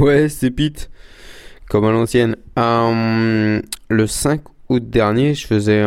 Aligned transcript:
Ouais, 0.00 0.28
c'est 0.28 0.50
Pete, 0.50 0.90
comme 1.68 1.84
à 1.84 1.92
l'ancienne. 1.92 2.36
Euh, 2.58 3.60
le 3.88 4.06
5 4.06 4.40
août 4.68 4.90
dernier, 4.90 5.34
je 5.34 5.46
faisais 5.46 5.84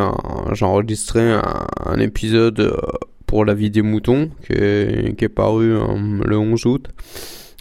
j'enregistrais 0.51 1.41
un, 1.85 1.99
épisode 1.99 2.59
euh, 2.59 2.77
pour 3.25 3.43
la 3.43 3.53
vie 3.53 3.69
des 3.69 3.81
moutons 3.81 4.29
qui 4.45 4.53
est, 4.53 5.17
qui 5.17 5.25
est 5.25 5.29
paru 5.29 5.73
euh, 5.73 6.21
le 6.25 6.37
11 6.37 6.65
août, 6.67 6.87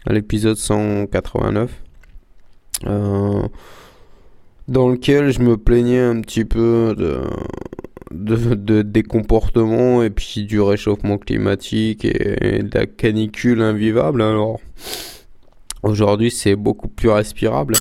l'épisode 0.09 0.57
189. 0.57 1.83
dans 2.85 3.51
lequel 4.89 5.33
je 5.33 5.41
me 5.41 5.57
plaignais 5.57 6.01
un 6.01 6.21
petit 6.21 6.45
peu 6.45 6.95
de, 6.97 7.23
de, 8.13 8.83
des 8.83 9.03
comportements 9.03 10.03
et 10.05 10.11
puis 10.11 10.45
du 10.45 10.61
réchauffement 10.61 11.19
climatique 11.19 12.05
et, 12.05 12.63
de 12.63 12.79
la 12.79 12.87
canicule 12.87 13.63
invivable. 13.63 14.23
Alors 14.23 14.61
aujourd'hui 15.87 16.31
c'est 16.31 16.57
beaucoup 16.57 16.89
plus 16.89 17.11
respirable. 17.11 17.75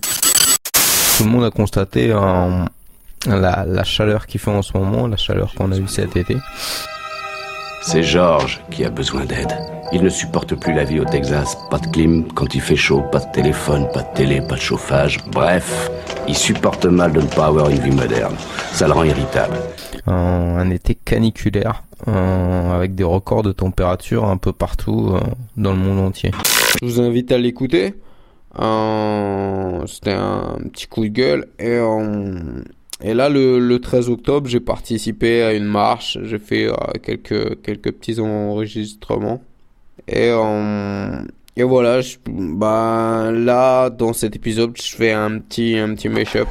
Tout 1.17 1.23
le 1.23 1.29
monde 1.29 1.43
a 1.45 1.51
constaté 1.51 2.07
la, 2.07 3.65
la 3.65 3.83
chaleur 3.83 4.27
qu'il 4.27 4.39
fait 4.39 4.51
en 4.51 4.61
ce 4.61 4.77
moment, 4.77 5.07
la 5.07 5.17
chaleur 5.17 5.53
qu'on 5.55 5.71
a 5.71 5.77
eue 5.77 5.87
cet 5.87 6.15
été. 6.15 6.37
C'est 7.81 8.01
Georges 8.01 8.61
qui 8.71 8.83
a 8.83 8.89
besoin 8.89 9.25
d'aide. 9.25 9.53
Il 9.91 10.01
ne 10.01 10.09
supporte 10.09 10.55
plus 10.55 10.73
la 10.73 10.83
vie 10.83 10.99
au 10.99 11.05
Texas. 11.05 11.55
Pas 11.69 11.77
de 11.77 11.85
clim 11.87 12.25
quand 12.33 12.55
il 12.55 12.61
fait 12.61 12.75
chaud, 12.75 13.03
pas 13.11 13.19
de 13.19 13.31
téléphone, 13.31 13.87
pas 13.93 14.01
de 14.01 14.13
télé, 14.15 14.41
pas 14.41 14.55
de 14.55 14.59
chauffage. 14.59 15.19
Bref, 15.31 15.91
il 16.27 16.35
supporte 16.35 16.85
mal 16.85 17.13
de 17.13 17.21
ne 17.21 17.27
pas 17.27 17.45
avoir 17.45 17.69
une 17.69 17.79
vie 17.79 17.91
moderne. 17.91 18.35
Ça 18.73 18.87
le 18.87 18.93
rend 18.93 19.03
irritable. 19.03 19.57
Un, 20.07 20.71
été 20.71 20.95
caniculaire, 20.95 21.83
avec 22.07 22.95
des 22.95 23.03
records 23.03 23.43
de 23.43 23.51
température 23.51 24.25
un 24.25 24.37
peu 24.37 24.53
partout 24.53 25.11
euh, 25.13 25.19
dans 25.57 25.71
le 25.71 25.79
monde 25.79 25.99
entier. 25.99 26.31
Je 26.81 26.87
vous 26.87 27.01
invite 27.01 27.31
à 27.31 27.37
l'écouter. 27.37 27.93
C'était 29.87 30.13
un 30.13 30.57
petit 30.71 30.87
coup 30.87 31.03
de 31.03 31.09
gueule 31.09 31.47
et 33.01 33.13
là, 33.13 33.29
le, 33.29 33.77
13 33.77 34.09
octobre, 34.09 34.47
j'ai 34.47 34.61
participé 34.61 35.43
à 35.43 35.53
une 35.53 35.65
marche, 35.65 36.17
j'ai 36.23 36.39
fait 36.39 36.67
euh, 36.67 36.73
quelques, 37.03 37.61
quelques 37.61 37.91
petits 37.91 38.19
enregistrements. 38.19 39.43
Et, 40.07 40.29
euh, 40.31 41.21
et 41.57 41.63
voilà, 41.63 41.99
bah, 42.27 43.31
là, 43.33 43.89
dans 43.89 44.13
cet 44.13 44.35
épisode, 44.35 44.77
je 44.81 44.95
fais 44.95 45.11
un 45.11 45.39
petit, 45.39 45.77
un 45.77 45.93
petit 45.93 46.07
mash-up. 46.07 46.47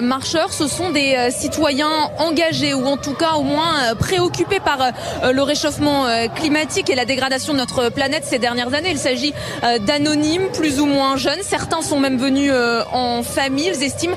Marcheurs, 0.00 0.52
ce 0.52 0.66
sont 0.66 0.90
des 0.90 1.14
euh, 1.14 1.30
citoyens 1.30 2.10
engagés 2.18 2.74
ou 2.74 2.86
en 2.86 2.96
tout 2.96 3.14
cas 3.14 3.34
au 3.34 3.42
moins 3.42 3.74
euh, 3.82 3.94
préoccupés 3.94 4.60
par 4.60 4.78
le 5.22 5.42
réchauffement 5.42 6.06
climatique 6.34 6.90
et 6.90 6.94
la 6.94 7.04
dégradation 7.04 7.52
de 7.52 7.58
notre 7.58 7.88
planète 7.90 8.24
ces 8.24 8.38
dernières 8.38 8.74
années. 8.74 8.90
Il 8.90 8.98
s'agit 8.98 9.32
d'anonymes 9.80 10.48
plus 10.52 10.80
ou 10.80 10.86
moins 10.86 11.16
jeunes. 11.16 11.40
Certains 11.42 11.82
sont 11.82 11.98
même 11.98 12.16
venus 12.16 12.52
en 12.92 13.22
famille. 13.22 13.70
Ils 13.74 13.82
estiment 13.82 14.16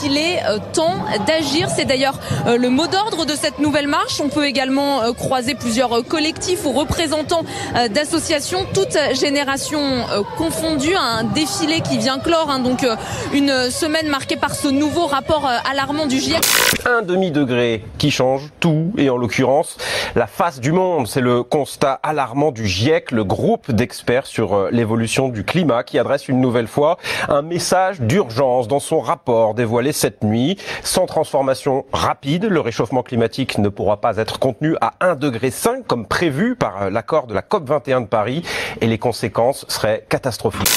qu'il 0.00 0.16
est 0.16 0.42
temps 0.72 1.04
d'agir. 1.26 1.68
C'est 1.74 1.84
d'ailleurs 1.84 2.18
le 2.46 2.68
mot 2.68 2.86
d'ordre 2.86 3.24
de 3.26 3.34
cette 3.34 3.58
nouvelle 3.58 3.88
marche. 3.88 4.20
On 4.20 4.28
peut 4.28 4.46
également 4.46 5.12
croiser 5.12 5.54
plusieurs 5.54 6.04
collectifs 6.04 6.64
ou 6.64 6.72
représentants 6.72 7.44
d'associations, 7.90 8.66
toutes 8.74 8.98
générations 9.14 10.04
confondues. 10.36 10.96
Un 10.96 11.24
défilé 11.24 11.80
qui 11.80 11.98
vient 11.98 12.18
clore 12.18 12.50
hein, 12.50 12.60
donc 12.60 12.86
une 13.32 13.70
semaine 13.70 14.08
marquée 14.08 14.36
par 14.36 14.54
ce 14.54 14.68
nouveau 14.68 15.06
rapport 15.16 15.46
euh, 15.46 15.56
alarmant 15.64 16.04
du 16.04 16.20
GIEC. 16.20 16.44
Un 16.84 17.00
demi-degré 17.00 17.82
qui 17.96 18.10
change 18.10 18.50
tout, 18.60 18.92
et 18.98 19.08
en 19.08 19.16
l'occurrence, 19.16 19.78
la 20.14 20.26
face 20.26 20.60
du 20.60 20.72
monde. 20.72 21.06
C'est 21.06 21.22
le 21.22 21.42
constat 21.42 21.98
alarmant 22.02 22.52
du 22.52 22.66
GIEC, 22.66 23.12
le 23.12 23.24
groupe 23.24 23.72
d'experts 23.72 24.26
sur 24.26 24.52
euh, 24.52 24.68
l'évolution 24.70 25.30
du 25.30 25.42
climat, 25.42 25.84
qui 25.84 25.98
adresse 25.98 26.28
une 26.28 26.42
nouvelle 26.42 26.66
fois 26.66 26.98
un 27.30 27.40
message 27.40 28.02
d'urgence 28.02 28.68
dans 28.68 28.78
son 28.78 29.00
rapport 29.00 29.54
dévoilé 29.54 29.92
cette 29.92 30.22
nuit. 30.22 30.58
Sans 30.82 31.06
transformation 31.06 31.86
rapide, 31.94 32.44
le 32.44 32.60
réchauffement 32.60 33.02
climatique 33.02 33.56
ne 33.56 33.70
pourra 33.70 34.02
pas 34.02 34.18
être 34.18 34.38
contenu 34.38 34.76
à 34.82 34.92
1,5 35.00 35.18
degré 35.18 35.50
comme 35.86 36.06
prévu 36.06 36.56
par 36.56 36.82
euh, 36.82 36.90
l'accord 36.90 37.26
de 37.26 37.32
la 37.32 37.40
COP21 37.40 38.02
de 38.02 38.06
Paris, 38.06 38.42
et 38.82 38.86
les 38.86 38.98
conséquences 38.98 39.64
seraient 39.68 40.04
catastrophiques. 40.10 40.68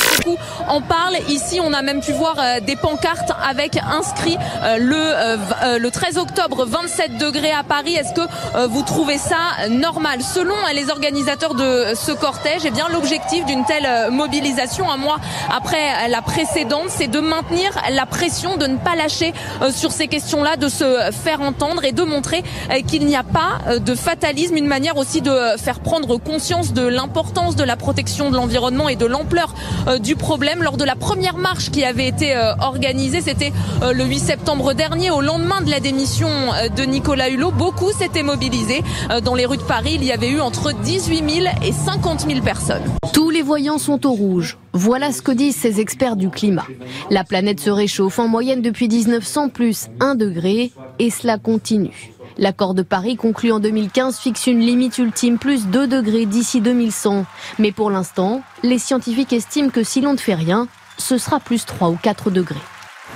On 0.70 0.82
parle 0.82 1.18
ici, 1.28 1.60
on 1.62 1.74
a 1.74 1.82
même 1.82 2.00
pu 2.00 2.14
voir 2.14 2.38
des 2.62 2.78
pancartes 2.78 3.34
avec 3.44 3.78
inscrits 3.78 4.29
euh, 4.38 4.78
le, 4.78 4.96
euh, 4.96 5.38
euh, 5.64 5.80
le 5.80 5.92
13 5.92 6.18
octobre 6.18 6.66
27 6.66 7.18
degrés 7.18 7.52
à 7.52 7.64
Paris. 7.64 7.94
Est-ce 7.94 8.14
que 8.14 8.68
vous 8.68 8.84
trouvez 8.84 9.18
ça 9.18 9.68
normal? 9.70 10.22
Selon 10.22 10.56
les 10.74 10.90
organisateurs 10.90 11.56
de 11.56 11.94
ce 11.96 12.12
cortège, 12.12 12.62
eh 12.66 12.72
bien 12.72 12.88
l'objectif 12.90 13.46
d'une 13.46 13.66
telle 13.66 14.12
mobilisation 14.12 14.90
un 14.90 14.98
mois 14.98 15.18
après 15.56 16.08
la 16.10 16.22
précédente, 16.22 16.90
c'est 16.90 17.08
de 17.08 17.20
maintenir 17.20 17.72
la 17.92 18.06
pression, 18.06 18.58
de 18.58 18.66
ne 18.68 18.78
pas 18.78 18.96
lâcher 18.96 19.34
sur 19.72 19.92
ces 19.92 20.08
questions-là, 20.08 20.58
de 20.58 20.68
se 20.68 21.12
faire 21.24 21.42
entendre 21.42 21.84
et 21.84 21.92
de 21.92 22.04
montrer 22.04 22.44
qu'il 22.88 23.06
n'y 23.06 23.16
a 23.16 23.24
pas 23.24 23.78
de 23.80 23.96
fatalisme, 23.96 24.56
une 24.56 24.68
manière 24.68 24.98
aussi 24.98 25.22
de 25.22 25.36
faire 25.58 25.80
prendre 25.80 26.18
conscience 26.18 26.74
de 26.74 26.86
l'importance 26.86 27.56
de 27.56 27.64
la 27.64 27.76
protection 27.76 28.30
de 28.32 28.36
l'environnement 28.36 28.90
et 28.90 28.96
de 28.96 29.06
l'ampleur 29.06 29.54
du 30.00 30.16
problème. 30.16 30.64
Lors 30.64 30.78
de 30.78 30.84
la 30.84 30.96
première 30.96 31.38
marche 31.38 31.72
qui 31.72 31.84
avait 31.84 32.08
été 32.08 32.36
organisée, 32.60 33.22
c'était 33.22 33.54
le 33.82 34.04
8 34.04 34.19
septembre 34.20 34.74
dernier, 34.74 35.10
au 35.12 35.22
lendemain 35.22 35.62
de 35.62 35.72
la 35.72 35.80
démission 35.80 36.30
euh, 36.30 36.70
de 36.70 36.84
Nicolas 36.84 37.30
Hulot, 37.30 37.52
beaucoup 37.52 37.92
s'étaient 37.92 38.24
mobilisés. 38.24 38.84
Euh, 39.10 39.22
dans 39.22 39.34
les 39.34 39.46
rues 39.46 39.58
de 39.58 39.64
Paris, 39.64 39.94
il 39.96 40.04
y 40.04 40.12
avait 40.12 40.30
eu 40.30 40.42
entre 40.42 40.74
18 40.74 41.30
000 41.44 41.48
et 41.64 41.72
50 41.72 42.28
000 42.28 42.42
personnes. 42.42 42.84
Tous 43.14 43.30
les 43.30 43.42
voyants 43.42 43.78
sont 43.78 44.06
au 44.06 44.12
rouge. 44.12 44.58
Voilà 44.74 45.12
ce 45.12 45.22
que 45.22 45.32
disent 45.32 45.56
ces 45.56 45.80
experts 45.80 46.18
du 46.18 46.30
climat. 46.30 46.68
La 47.10 47.24
planète 47.24 47.60
se 47.60 47.70
réchauffe 47.70 48.20
en 48.20 48.28
moyenne 48.28 48.62
depuis 48.62 48.88
1900 48.88 49.50
plus 49.50 49.88
1 50.00 50.16
degré 50.16 50.72
et 51.00 51.10
cela 51.10 51.38
continue. 51.38 52.12
L'accord 52.38 52.74
de 52.74 52.84
Paris 52.84 53.16
conclu 53.16 53.52
en 53.52 53.60
2015 53.60 54.18
fixe 54.20 54.48
une 54.48 54.60
limite 54.60 54.98
ultime 54.98 55.38
plus 55.38 55.68
2 55.68 55.88
degrés 55.88 56.26
d'ici 56.26 56.62
2100. 56.62 57.26
Mais 57.58 57.72
pour 57.72 57.90
l'instant, 57.90 58.42
les 58.64 58.80
scientifiques 58.80 59.34
estiment 59.34 59.70
que 59.70 59.84
si 59.84 60.02
l'on 60.02 60.14
ne 60.14 60.18
fait 60.18 60.36
rien, 60.36 60.68
ce 60.98 61.18
sera 61.18 61.40
plus 61.40 61.66
3 61.66 61.90
ou 61.90 61.98
4 62.02 62.30
degrés. 62.32 62.56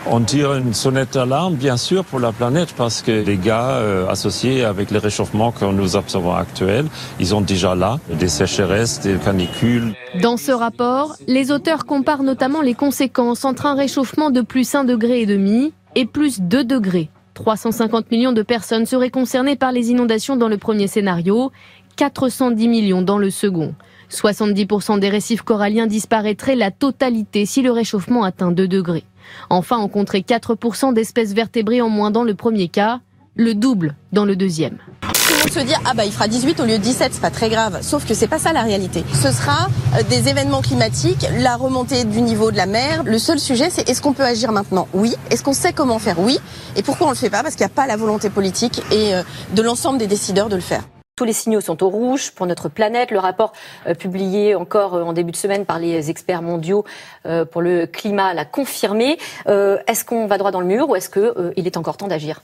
On 0.06 0.20
tire 0.20 0.54
une 0.56 0.74
sonnette 0.74 1.14
d'alarme, 1.14 1.56
bien 1.56 1.78
sûr, 1.78 2.04
pour 2.04 2.20
la 2.20 2.34
planète, 2.34 2.74
parce 2.76 3.02
que 3.02 3.12
les 3.12 3.38
gars 3.38 3.78
euh, 3.78 4.08
associés 4.10 4.66
avec 4.66 4.92
les 4.92 5.00
réchauffements 5.00 5.52
que 5.52 5.64
nous 5.64 5.96
observons 5.96 6.34
actuels, 6.34 6.88
ils 7.20 7.28
sont 7.28 7.40
déjà 7.40 7.74
là, 7.74 8.00
des 8.10 8.28
sécheresses, 8.28 9.00
des 9.00 9.16
canicules. 9.16 9.94
Dans 10.22 10.36
ce 10.36 10.52
rapport, 10.52 11.16
les 11.28 11.52
auteurs 11.52 11.86
comparent 11.86 12.24
notamment 12.24 12.62
les 12.62 12.74
conséquences 12.74 13.46
entre 13.46 13.66
un 13.66 13.76
réchauffement 13.76 14.30
de 14.30 14.42
plus 14.42 14.76
1 14.76 14.84
degré 14.84 15.22
et 15.22 15.26
demi 15.26 15.74
et 15.96 16.06
plus 16.06 16.42
2 16.42 16.66
degrés. 16.66 17.10
350 17.34 18.12
millions 18.12 18.34
de 18.34 18.42
personnes 18.44 18.86
seraient 18.86 19.10
concernées 19.10 19.56
par 19.56 19.72
les 19.72 19.90
inondations 19.90 20.36
dans 20.36 20.50
le 20.50 20.58
premier 20.58 20.88
scénario, 20.88 21.52
410 21.96 22.68
millions 22.68 23.02
dans 23.02 23.18
le 23.18 23.30
second. 23.30 23.74
70% 24.14 25.00
des 25.00 25.10
récifs 25.10 25.42
coralliens 25.42 25.88
disparaîtraient 25.88 26.56
la 26.56 26.72
totalité 26.72 27.46
si 27.46 27.62
le 27.62 27.72
réchauffement 27.72 28.24
atteint 28.24 28.52
2 28.52 28.68
degrés. 28.68 29.04
Enfin, 29.50 29.78
on 29.80 29.88
compterait 29.88 30.20
4% 30.20 30.94
d'espèces 30.94 31.34
vertébrées 31.34 31.82
en 31.82 31.90
moins 31.90 32.12
dans 32.12 32.24
le 32.24 32.36
premier 32.36 32.68
cas, 32.68 33.00
le 33.36 33.56
double 33.56 33.96
dans 34.12 34.26
le 34.26 34.36
deuxième. 34.36 34.78
Tout 35.02 35.34
le 35.34 35.40
monde 35.40 35.50
se 35.50 35.60
dit 35.60 35.74
ah 35.86 35.94
bah 35.96 36.06
il 36.06 36.12
fera 36.12 36.28
18 36.28 36.60
au 36.60 36.66
lieu 36.66 36.78
de 36.78 36.84
17, 36.84 37.14
c'est 37.14 37.22
pas 37.22 37.32
très 37.32 37.50
grave. 37.50 37.80
Sauf 37.82 38.06
que 38.06 38.14
c'est 38.14 38.28
pas 38.28 38.38
ça 38.38 38.54
la 38.54 38.62
réalité. 38.62 39.04
Ce 39.14 39.32
sera 39.32 39.68
euh, 39.98 40.04
des 40.10 40.30
événements 40.30 40.62
climatiques, 40.62 41.26
la 41.40 41.56
remontée 41.56 42.04
du 42.04 42.22
niveau 42.22 42.52
de 42.52 42.58
la 42.58 42.66
mer. 42.68 43.04
Le 43.06 43.18
seul 43.18 43.40
sujet 43.40 43.70
c'est 43.70 43.90
est-ce 43.90 44.02
qu'on 44.02 44.14
peut 44.14 44.24
agir 44.24 44.52
maintenant? 44.52 44.88
Oui. 44.94 45.16
Est-ce 45.32 45.44
qu'on 45.44 45.54
sait 45.54 45.74
comment 45.74 46.00
faire? 46.00 46.20
Oui. 46.20 46.38
Et 46.76 46.84
pourquoi 46.84 47.08
on 47.08 47.12
le 47.12 47.16
fait 47.16 47.30
pas? 47.30 47.42
Parce 47.42 47.56
qu'il 47.56 47.66
n'y 47.66 47.72
a 47.72 47.76
pas 47.76 47.88
la 47.88 47.98
volonté 47.98 48.30
politique 48.30 48.82
et 48.92 49.16
euh, 49.16 49.24
de 49.56 49.62
l'ensemble 49.62 49.98
des 49.98 50.08
décideurs 50.08 50.50
de 50.50 50.56
le 50.56 50.62
faire. 50.62 50.84
Tous 51.16 51.26
les 51.26 51.34
signaux 51.34 51.62
sont 51.62 51.84
au 51.84 51.90
rouge 51.90 52.32
pour 52.32 52.48
notre 52.48 52.70
planète. 52.70 53.12
Le 53.12 53.20
rapport 53.20 53.54
euh, 53.86 53.94
publié 53.94 54.56
encore 54.56 54.96
euh, 54.96 55.04
en 55.04 55.14
début 55.14 55.32
de 55.32 55.38
semaine 55.38 55.64
par 55.64 55.78
les 55.78 56.10
experts 56.10 56.42
mondiaux 56.42 56.86
euh, 57.28 57.46
pour 57.46 57.62
le 57.62 57.86
climat 57.86 58.34
l'a 58.34 58.46
confirmé. 58.46 59.20
est-ce 59.46 60.06
qu'on 60.06 60.26
va 60.26 60.40
droit 60.40 60.50
dans 60.50 60.60
le 60.60 60.66
mur 60.66 60.90
ou 60.90 60.96
est-ce 60.96 61.12
qu'il 61.12 61.68
est 61.68 61.78
encore 61.78 61.98
temps 61.98 62.08
d'agir? 62.08 62.42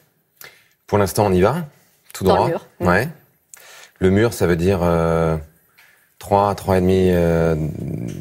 Pour 0.85 0.99
l'instant, 0.99 1.25
on 1.25 1.33
y 1.33 1.41
va, 1.41 1.65
tout 2.13 2.23
droit. 2.23 2.37
Dans 2.37 2.45
le 2.45 2.51
mur. 2.51 2.65
Ouais. 2.79 3.09
Le 3.97 4.11
mur, 4.11 4.33
ça 4.33 4.45
veut 4.45 4.55
dire 4.55 4.81
3, 6.19 6.53
3,5, 6.53 6.83
euh, 7.13 7.55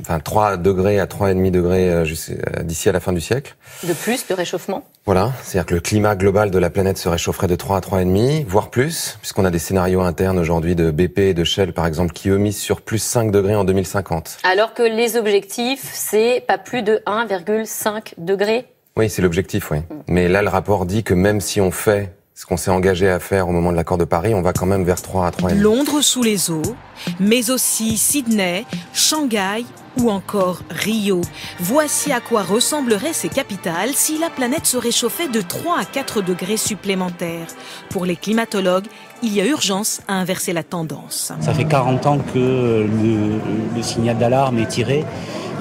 enfin 0.02 0.20
3 0.20 0.56
degrés 0.56 1.00
à 1.00 1.06
3,5 1.06 1.50
degrés 1.50 1.90
euh, 1.90 2.04
euh, 2.04 2.62
d'ici 2.62 2.88
à 2.88 2.92
la 2.92 3.00
fin 3.00 3.12
du 3.12 3.20
siècle. 3.20 3.56
De 3.82 3.92
plus 3.92 4.26
de 4.28 4.34
réchauffement 4.34 4.84
Voilà, 5.04 5.32
c'est-à-dire 5.42 5.66
que 5.66 5.74
le 5.74 5.80
climat 5.80 6.14
global 6.14 6.52
de 6.52 6.58
la 6.58 6.70
planète 6.70 6.96
se 6.96 7.08
réchaufferait 7.08 7.48
de 7.48 7.56
3 7.56 7.78
à 7.78 7.80
3,5, 7.80 8.44
voire 8.46 8.70
plus, 8.70 9.18
puisqu'on 9.20 9.44
a 9.44 9.50
des 9.50 9.58
scénarios 9.58 10.00
internes 10.00 10.38
aujourd'hui 10.38 10.76
de 10.76 10.92
BP 10.92 11.18
et 11.18 11.34
de 11.34 11.42
Shell, 11.42 11.72
par 11.72 11.86
exemple, 11.86 12.12
qui 12.12 12.28
eux 12.28 12.38
misent 12.38 12.60
sur 12.60 12.82
plus 12.82 13.00
5 13.00 13.32
degrés 13.32 13.56
en 13.56 13.64
2050. 13.64 14.38
Alors 14.44 14.74
que 14.74 14.84
les 14.84 15.16
objectifs, 15.16 15.90
c'est 15.92 16.44
pas 16.46 16.56
plus 16.56 16.82
de 16.82 17.02
1,5 17.04 18.14
degrés 18.16 18.66
Oui, 18.96 19.10
c'est 19.10 19.22
l'objectif, 19.22 19.72
oui. 19.72 19.78
Mm. 19.78 19.94
Mais 20.06 20.28
là, 20.28 20.42
le 20.42 20.48
rapport 20.48 20.86
dit 20.86 21.02
que 21.02 21.14
même 21.14 21.40
si 21.40 21.60
on 21.60 21.72
fait 21.72 22.12
ce 22.38 22.46
qu'on 22.46 22.56
s'est 22.56 22.70
engagé 22.70 23.08
à 23.08 23.18
faire 23.18 23.48
au 23.48 23.50
moment 23.50 23.72
de 23.72 23.76
l'accord 23.76 23.98
de 23.98 24.04
Paris, 24.04 24.32
on 24.32 24.42
va 24.42 24.52
quand 24.52 24.64
même 24.64 24.84
vers 24.84 25.02
3 25.02 25.26
à 25.26 25.30
3,5. 25.30 25.54
Londres 25.56 26.02
sous 26.02 26.22
les 26.22 26.52
eaux, 26.52 26.76
mais 27.18 27.50
aussi 27.50 27.96
Sydney, 27.96 28.64
Shanghai 28.92 29.66
ou 29.98 30.08
encore 30.08 30.60
Rio. 30.70 31.20
Voici 31.58 32.12
à 32.12 32.20
quoi 32.20 32.42
ressembleraient 32.42 33.12
ces 33.12 33.28
capitales 33.28 33.90
si 33.92 34.18
la 34.18 34.30
planète 34.30 34.66
se 34.66 34.76
réchauffait 34.76 35.26
de 35.26 35.40
3 35.40 35.80
à 35.80 35.84
4 35.84 36.22
degrés 36.22 36.58
supplémentaires. 36.58 37.48
Pour 37.90 38.04
les 38.04 38.14
climatologues, 38.14 38.86
il 39.24 39.34
y 39.34 39.40
a 39.40 39.44
urgence 39.44 40.00
à 40.06 40.12
inverser 40.12 40.52
la 40.52 40.62
tendance. 40.62 41.32
Ça 41.40 41.52
fait 41.52 41.64
40 41.64 42.06
ans 42.06 42.18
que 42.18 42.38
le, 42.38 43.40
le 43.74 43.82
signal 43.82 44.16
d'alarme 44.16 44.60
est 44.60 44.68
tiré, 44.68 45.04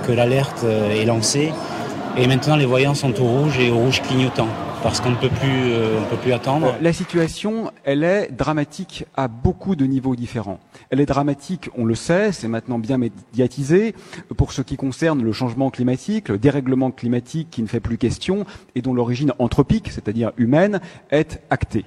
que 0.06 0.12
l'alerte 0.12 0.64
est 0.64 1.06
lancée, 1.06 1.52
et 2.16 2.28
maintenant 2.28 2.56
les 2.56 2.68
voyants 2.68 2.94
sont 2.94 3.20
au 3.20 3.26
rouge 3.26 3.58
et 3.58 3.72
au 3.72 3.78
rouge 3.78 4.04
clignotant 4.04 4.50
parce 4.84 5.02
qu'on 5.02 5.12
ne 5.12 5.16
peut 5.16 5.30
plus, 5.30 5.72
euh, 5.72 6.00
attendre. 6.34 6.76
La 6.82 6.94
situation, 6.94 7.72
elle 7.84 8.04
est 8.04 8.32
dramatique 8.32 9.06
à 9.16 9.28
beaucoup 9.28 9.76
de 9.76 9.86
niveaux 9.86 10.16
différents. 10.16 10.60
Elle 10.90 11.00
est 11.00 11.06
dramatique, 11.06 11.70
on 11.78 11.86
le 11.86 11.96
sait, 11.96 12.32
c'est 12.32 12.48
maintenant 12.48 12.80
bien 12.80 12.98
médiatisé, 12.98 13.96
pour 14.36 14.52
ce 14.52 14.62
qui 14.62 14.76
concerne 14.76 15.24
le 15.24 15.32
changement 15.32 15.70
climatique, 15.70 16.30
le 16.30 16.38
dérèglement 16.38 16.92
climatique 16.92 17.50
qui 17.50 17.62
ne 17.62 17.68
fait 17.68 17.80
plus 17.80 17.98
question 17.98 18.46
et 18.76 18.82
dont 18.82 18.94
l'origine 18.94 19.34
anthropique, 19.40 19.90
c'est-à-dire 19.92 20.32
humaine, 20.38 20.82
est 21.12 21.42
actée. 21.50 21.86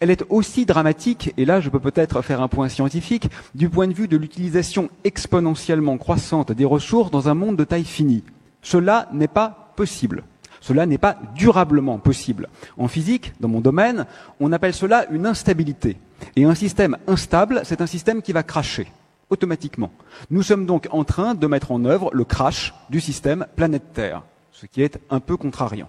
Elle 0.00 0.10
est 0.10 0.24
aussi 0.28 0.66
dramatique, 0.66 1.32
et 1.36 1.44
là 1.44 1.60
je 1.60 1.70
peux 1.70 1.80
peut-être 1.80 2.22
faire 2.22 2.42
un 2.42 2.48
point 2.48 2.68
scientifique, 2.68 3.30
du 3.54 3.68
point 3.68 3.88
de 3.88 3.94
vue 3.94 4.08
de 4.08 4.16
l'utilisation 4.16 4.90
exponentiellement 5.04 5.96
croissante 5.96 6.52
des 6.52 6.66
ressources 6.66 7.10
dans 7.10 7.28
un 7.28 7.34
monde 7.34 7.56
de 7.56 7.64
taille 7.64 7.84
finie. 7.84 8.22
Cela 8.62 9.08
n'est 9.12 9.28
pas 9.28 9.72
possible. 9.76 10.24
Cela 10.66 10.84
n'est 10.84 10.98
pas 10.98 11.16
durablement 11.36 11.98
possible. 11.98 12.48
En 12.76 12.88
physique, 12.88 13.32
dans 13.38 13.46
mon 13.46 13.60
domaine, 13.60 14.04
on 14.40 14.50
appelle 14.50 14.74
cela 14.74 15.06
une 15.12 15.24
instabilité. 15.24 15.96
Et 16.34 16.44
un 16.44 16.56
système 16.56 16.96
instable, 17.06 17.60
c'est 17.62 17.80
un 17.80 17.86
système 17.86 18.20
qui 18.20 18.32
va 18.32 18.42
cracher 18.42 18.88
automatiquement. 19.30 19.92
Nous 20.28 20.42
sommes 20.42 20.66
donc 20.66 20.88
en 20.90 21.04
train 21.04 21.34
de 21.34 21.46
mettre 21.46 21.70
en 21.70 21.84
œuvre 21.84 22.10
le 22.12 22.24
crash 22.24 22.74
du 22.90 23.00
système 23.00 23.46
planète 23.54 23.92
Terre, 23.92 24.24
ce 24.50 24.66
qui 24.66 24.82
est 24.82 24.98
un 25.08 25.20
peu 25.20 25.36
contrariant. 25.36 25.88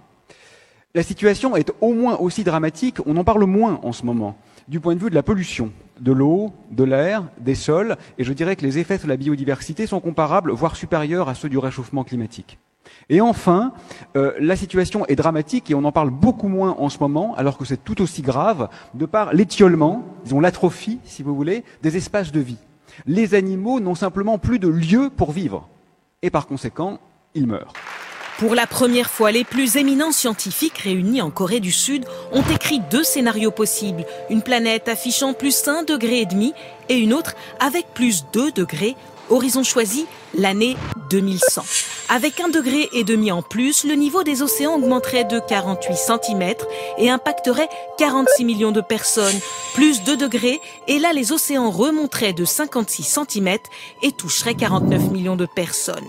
La 0.94 1.02
situation 1.02 1.56
est 1.56 1.72
au 1.82 1.94
moins 1.94 2.18
aussi 2.18 2.44
dramatique, 2.44 2.98
on 3.08 3.18
en 3.18 3.24
parle 3.24 3.46
moins 3.46 3.80
en 3.82 3.94
ce 3.94 4.06
moment, 4.06 4.38
du 4.68 4.80
point 4.80 4.94
de 4.94 5.00
vue 5.00 5.10
de 5.10 5.16
la 5.16 5.24
pollution, 5.24 5.72
de 6.00 6.12
l'eau, 6.12 6.54
de 6.70 6.84
l'air, 6.84 7.24
des 7.40 7.56
sols, 7.56 7.98
et 8.20 8.24
je 8.24 8.34
dirais 8.34 8.56
que 8.56 8.64
les 8.64 8.78
effets 8.78 9.00
sur 9.00 9.08
la 9.08 9.18
biodiversité 9.18 9.88
sont 9.88 10.02
comparables, 10.02 10.52
voire 10.52 10.76
supérieurs 10.76 11.30
à 11.30 11.34
ceux 11.34 11.50
du 11.50 11.58
réchauffement 11.58 12.04
climatique. 12.04 12.60
Et 13.10 13.22
enfin, 13.22 13.74
euh, 14.16 14.34
la 14.40 14.56
situation 14.56 15.06
est 15.08 15.16
dramatique 15.16 15.72
et 15.72 15.76
on 15.76 15.84
en 15.84 15.92
parle 15.92 16.10
beaucoup 16.10 16.48
moins 16.48 16.76
en 16.78 16.90
ce 16.90 17.00
moment, 17.00 17.36
alors 17.36 17.58
que 17.58 17.66
c'est 17.66 17.84
tout 17.84 18.02
aussi 18.02 18.22
grave, 18.22 18.70
de 18.94 19.06
par 19.06 19.34
l'étiolement, 19.34 20.04
disons 20.24 20.40
l'atrophie, 20.40 21.00
si 21.04 21.24
vous 21.24 21.36
voulez, 21.36 21.64
des 21.82 21.98
espaces 21.98 22.32
de 22.32 22.40
vie. 22.40 22.58
Les 23.06 23.36
animaux 23.36 23.80
n'ont 23.80 23.96
simplement 23.96 24.38
plus 24.38 24.60
de 24.60 24.68
lieu 24.68 25.10
pour 25.16 25.32
vivre. 25.32 25.68
Et 26.22 26.30
par 26.30 26.48
conséquent, 26.48 27.00
ils 27.36 27.48
meurent. 27.48 27.74
Pour 28.40 28.54
la 28.54 28.68
première 28.68 29.10
fois, 29.10 29.32
les 29.32 29.44
plus 29.44 29.78
éminents 29.78 30.12
scientifiques 30.12 30.78
réunis 30.78 31.24
en 31.24 31.32
Corée 31.32 31.60
du 31.60 31.72
Sud 31.72 32.06
ont 32.32 32.44
écrit 32.44 32.80
deux 32.92 33.04
scénarios 33.04 33.50
possibles. 33.50 34.06
Une 34.30 34.44
planète 34.44 34.88
affichant 34.88 35.34
plus 35.34 35.68
1 35.68 35.84
degré 35.84 36.22
et 36.22 36.28
demi 36.28 36.54
et 36.88 36.98
une 36.98 37.14
autre 37.14 37.34
avec 37.60 37.88
plus 37.96 38.26
2 38.34 38.52
degrés 38.52 38.96
Horizon 39.30 39.64
choisi, 39.64 40.06
l'année 40.34 40.78
2100. 41.10 41.64
Avec 42.10 42.40
un 42.40 42.48
degré 42.48 42.90
et 42.94 43.04
demi 43.04 43.32
en 43.32 43.42
plus, 43.42 43.84
le 43.84 43.96
niveau 43.96 44.24
des 44.24 44.42
océans 44.42 44.76
augmenterait 44.76 45.26
de 45.26 45.40
48 45.40 45.96
cm 45.96 46.54
et 46.98 47.10
impacterait 47.10 47.70
46 47.98 48.46
millions 48.46 48.72
de 48.72 48.82
personnes. 48.82 49.40
Plus 49.74 50.04
2 50.04 50.16
degrés, 50.16 50.62
et 50.88 51.00
là 51.00 51.12
les 51.14 51.32
océans 51.34 51.70
remonteraient 51.70 52.34
de 52.34 52.46
56 52.46 53.20
cm 53.30 53.58
et 54.02 54.12
toucheraient 54.14 54.56
49 54.56 55.12
millions 55.12 55.36
de 55.36 55.46
personnes. 55.46 56.08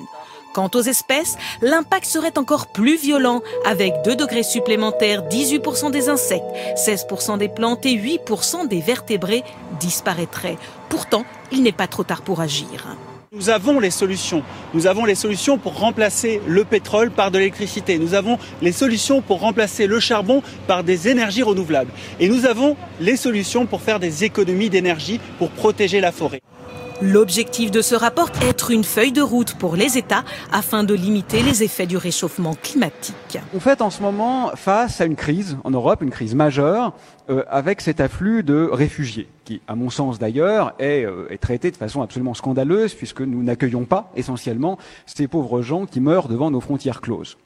Quant 0.58 0.70
aux 0.75 0.82
espèces, 0.82 1.37
l'impact 1.62 2.05
serait 2.05 2.37
encore 2.37 2.66
plus 2.72 2.96
violent, 2.96 3.43
avec 3.64 3.93
2 4.05 4.16
degrés 4.16 4.43
supplémentaires, 4.43 5.22
18% 5.28 5.93
des 5.93 6.08
insectes, 6.08 6.43
16% 6.75 7.38
des 7.38 7.49
plantes 7.49 7.87
et 7.87 7.94
8% 7.94 8.66
des 8.66 8.81
vertébrés 8.81 9.44
disparaîtraient. 9.78 10.58
Pourtant, 10.88 11.25
il 11.52 11.62
n'est 11.62 11.70
pas 11.70 11.87
trop 11.87 12.02
tard 12.02 12.22
pour 12.22 12.40
agir. 12.40 12.96
Nous 13.31 13.50
avons 13.50 13.78
les 13.78 13.93
solutions. 13.93 14.43
Nous 14.75 14.88
avons 14.88 15.05
les 15.05 15.14
solutions 15.14 15.58
pour 15.58 15.78
remplacer 15.78 16.40
le 16.49 16.64
pétrole 16.64 17.12
par 17.12 17.31
de 17.31 17.38
l'électricité. 17.38 17.96
Nous 17.96 18.14
avons 18.14 18.37
les 18.60 18.72
solutions 18.72 19.22
pour 19.22 19.38
remplacer 19.38 19.87
le 19.87 20.00
charbon 20.00 20.43
par 20.66 20.82
des 20.82 21.06
énergies 21.06 21.44
renouvelables. 21.44 21.93
Et 22.19 22.28
nous 22.28 22.46
avons 22.46 22.76
les 22.99 23.16
solutions 23.16 23.64
pour 23.66 23.81
faire 23.81 24.00
des 24.00 24.25
économies 24.25 24.70
d'énergie 24.70 25.20
pour 25.38 25.50
protéger 25.50 26.00
la 26.00 26.10
forêt. 26.10 26.40
L'objectif 27.00 27.71
de 27.71 27.81
ce 27.81 27.95
rapport 27.95 28.29
est 28.43 28.49
être 28.49 28.73
une 28.73 28.83
feuille 28.83 29.12
de 29.12 29.23
route 29.23 29.55
pour 29.55 29.77
les 29.77 29.99
États 29.99 30.25
afin 30.50 30.83
de 30.83 30.95
limiter 30.95 31.43
les 31.43 31.62
effets 31.62 31.87
du 31.87 31.97
réchauffement 31.97 32.55
climatique. 32.61 33.39
On 33.55 33.61
fait 33.61 33.83
en 33.83 33.91
ce 33.91 34.03
moment 34.03 34.50
face 34.56 35.00
à 35.00 35.05
une 35.05 35.15
crise 35.15 35.56
en 35.62 35.71
Europe, 35.71 36.03
une 36.03 36.11
crise 36.11 36.35
majeure, 36.35 36.93
euh, 37.31 37.45
avec 37.49 37.83
cet 37.83 38.00
afflux 38.00 38.43
de 38.43 38.69
réfugiés, 38.73 39.29
qui, 39.45 39.61
à 39.69 39.77
mon 39.77 39.91
sens 39.91 40.19
d'ailleurs, 40.19 40.75
est, 40.81 41.05
euh, 41.05 41.29
est 41.31 41.39
traité 41.39 41.71
de 41.71 41.77
façon 41.77 42.03
absolument 42.03 42.35
scandaleuse, 42.35 42.95
puisque 42.95 43.21
nous 43.21 43.44
n'accueillons 43.44 43.85
pas 43.85 44.11
essentiellement 44.17 44.77
ces 45.06 45.29
pauvres 45.29 45.62
gens 45.62 45.87
qui 45.87 46.01
meurent 46.01 46.27
devant 46.27 46.51
nos 46.51 46.61
frontières 46.61 47.01
closes. 47.01 47.37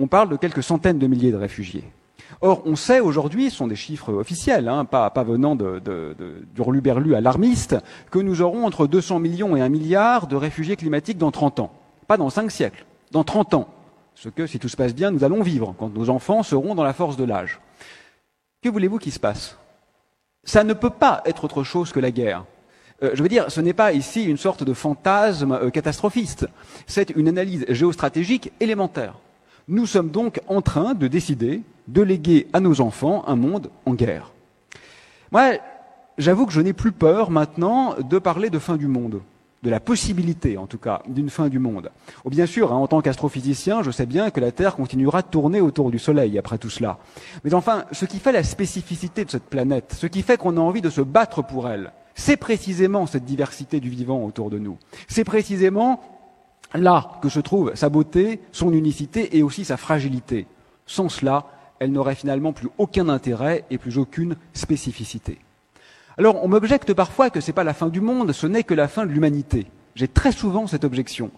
On 0.00 0.08
parle 0.08 0.28
de 0.28 0.36
quelques 0.36 0.62
centaines 0.64 0.98
de 0.98 1.06
milliers 1.06 1.30
de 1.30 1.36
réfugiés. 1.36 1.84
Or, 2.40 2.62
on 2.66 2.76
sait 2.76 3.00
aujourd'hui, 3.00 3.50
ce 3.50 3.56
sont 3.56 3.66
des 3.66 3.76
chiffres 3.76 4.12
officiels, 4.12 4.68
hein, 4.68 4.84
pas, 4.84 5.10
venant 5.24 5.56
de, 5.56 5.80
de, 5.80 7.14
alarmiste, 7.14 7.76
que 8.10 8.18
nous 8.18 8.42
aurons 8.42 8.66
entre 8.66 8.86
200 8.86 9.18
millions 9.18 9.56
et 9.56 9.62
1 9.62 9.68
milliard 9.68 10.26
de 10.26 10.36
réfugiés 10.36 10.76
climatiques 10.76 11.18
dans 11.18 11.30
30 11.30 11.60
ans. 11.60 11.72
Pas 12.06 12.16
dans 12.16 12.30
5 12.30 12.50
siècles, 12.50 12.84
dans 13.10 13.24
30 13.24 13.54
ans. 13.54 13.68
Ce 14.14 14.28
que, 14.28 14.46
si 14.46 14.58
tout 14.58 14.68
se 14.68 14.76
passe 14.76 14.94
bien, 14.94 15.10
nous 15.10 15.24
allons 15.24 15.42
vivre 15.42 15.74
quand 15.78 15.94
nos 15.94 16.10
enfants 16.10 16.42
seront 16.42 16.74
dans 16.74 16.82
la 16.84 16.92
force 16.92 17.16
de 17.16 17.24
l'âge. 17.24 17.60
Que 18.62 18.68
voulez-vous 18.68 18.98
qu'il 18.98 19.12
se 19.12 19.20
passe? 19.20 19.56
Ça 20.44 20.64
ne 20.64 20.74
peut 20.74 20.90
pas 20.90 21.22
être 21.24 21.44
autre 21.44 21.62
chose 21.62 21.92
que 21.92 22.00
la 22.00 22.10
guerre. 22.10 22.44
Euh, 23.02 23.10
je 23.14 23.22
veux 23.22 23.28
dire, 23.28 23.50
ce 23.50 23.60
n'est 23.60 23.74
pas 23.74 23.92
ici 23.92 24.24
une 24.24 24.36
sorte 24.36 24.64
de 24.64 24.72
fantasme 24.74 25.52
euh, 25.52 25.70
catastrophiste. 25.70 26.48
C'est 26.86 27.10
une 27.10 27.28
analyse 27.28 27.64
géostratégique 27.68 28.52
élémentaire. 28.58 29.14
Nous 29.68 29.86
sommes 29.86 30.10
donc 30.10 30.40
en 30.48 30.62
train 30.62 30.94
de 30.94 31.06
décider 31.06 31.62
de 31.88 32.02
léguer 32.02 32.46
à 32.52 32.60
nos 32.60 32.80
enfants 32.80 33.24
un 33.26 33.36
monde 33.36 33.70
en 33.86 33.94
guerre. 33.94 34.32
Moi, 35.32 35.54
j'avoue 36.18 36.46
que 36.46 36.52
je 36.52 36.60
n'ai 36.60 36.72
plus 36.72 36.92
peur 36.92 37.30
maintenant 37.30 37.94
de 37.98 38.18
parler 38.18 38.50
de 38.50 38.58
fin 38.58 38.76
du 38.76 38.86
monde, 38.86 39.20
de 39.62 39.70
la 39.70 39.80
possibilité 39.80 40.56
en 40.56 40.66
tout 40.66 40.78
cas 40.78 41.02
d'une 41.08 41.30
fin 41.30 41.48
du 41.48 41.58
monde. 41.58 41.90
Oh, 42.24 42.30
bien 42.30 42.46
sûr, 42.46 42.72
hein, 42.72 42.76
en 42.76 42.86
tant 42.86 43.00
qu'astrophysicien, 43.00 43.82
je 43.82 43.90
sais 43.90 44.06
bien 44.06 44.30
que 44.30 44.40
la 44.40 44.52
Terre 44.52 44.76
continuera 44.76 45.22
de 45.22 45.28
tourner 45.28 45.60
autour 45.60 45.90
du 45.90 45.98
Soleil 45.98 46.38
après 46.38 46.58
tout 46.58 46.70
cela. 46.70 46.98
Mais 47.42 47.54
enfin, 47.54 47.84
ce 47.92 48.04
qui 48.04 48.18
fait 48.18 48.32
la 48.32 48.44
spécificité 48.44 49.24
de 49.24 49.30
cette 49.30 49.44
planète, 49.44 49.94
ce 49.98 50.06
qui 50.06 50.22
fait 50.22 50.36
qu'on 50.36 50.56
a 50.56 50.60
envie 50.60 50.82
de 50.82 50.90
se 50.90 51.00
battre 51.00 51.42
pour 51.42 51.68
elle, 51.68 51.92
c'est 52.14 52.36
précisément 52.36 53.06
cette 53.06 53.24
diversité 53.24 53.80
du 53.80 53.88
vivant 53.88 54.24
autour 54.24 54.50
de 54.50 54.58
nous. 54.58 54.76
C'est 55.06 55.24
précisément 55.24 56.00
là 56.74 57.12
que 57.22 57.28
se 57.28 57.40
trouve 57.40 57.72
sa 57.74 57.88
beauté, 57.88 58.40
son 58.52 58.72
unicité 58.72 59.38
et 59.38 59.42
aussi 59.42 59.64
sa 59.64 59.76
fragilité. 59.76 60.46
Sans 60.86 61.08
cela, 61.08 61.46
elle 61.78 61.92
n'aurait 61.92 62.14
finalement 62.14 62.52
plus 62.52 62.68
aucun 62.78 63.08
intérêt 63.08 63.64
et 63.70 63.78
plus 63.78 63.98
aucune 63.98 64.36
spécificité. 64.52 65.38
Alors, 66.16 66.42
on 66.44 66.48
m'objecte 66.48 66.92
parfois 66.94 67.30
que 67.30 67.40
ce 67.40 67.46
n'est 67.46 67.54
pas 67.54 67.64
la 67.64 67.74
fin 67.74 67.88
du 67.88 68.00
monde, 68.00 68.32
ce 68.32 68.46
n'est 68.46 68.64
que 68.64 68.74
la 68.74 68.88
fin 68.88 69.06
de 69.06 69.12
l'humanité. 69.12 69.66
J'ai 69.94 70.08
très 70.08 70.32
souvent 70.32 70.66
cette 70.66 70.84
objection. 70.84 71.30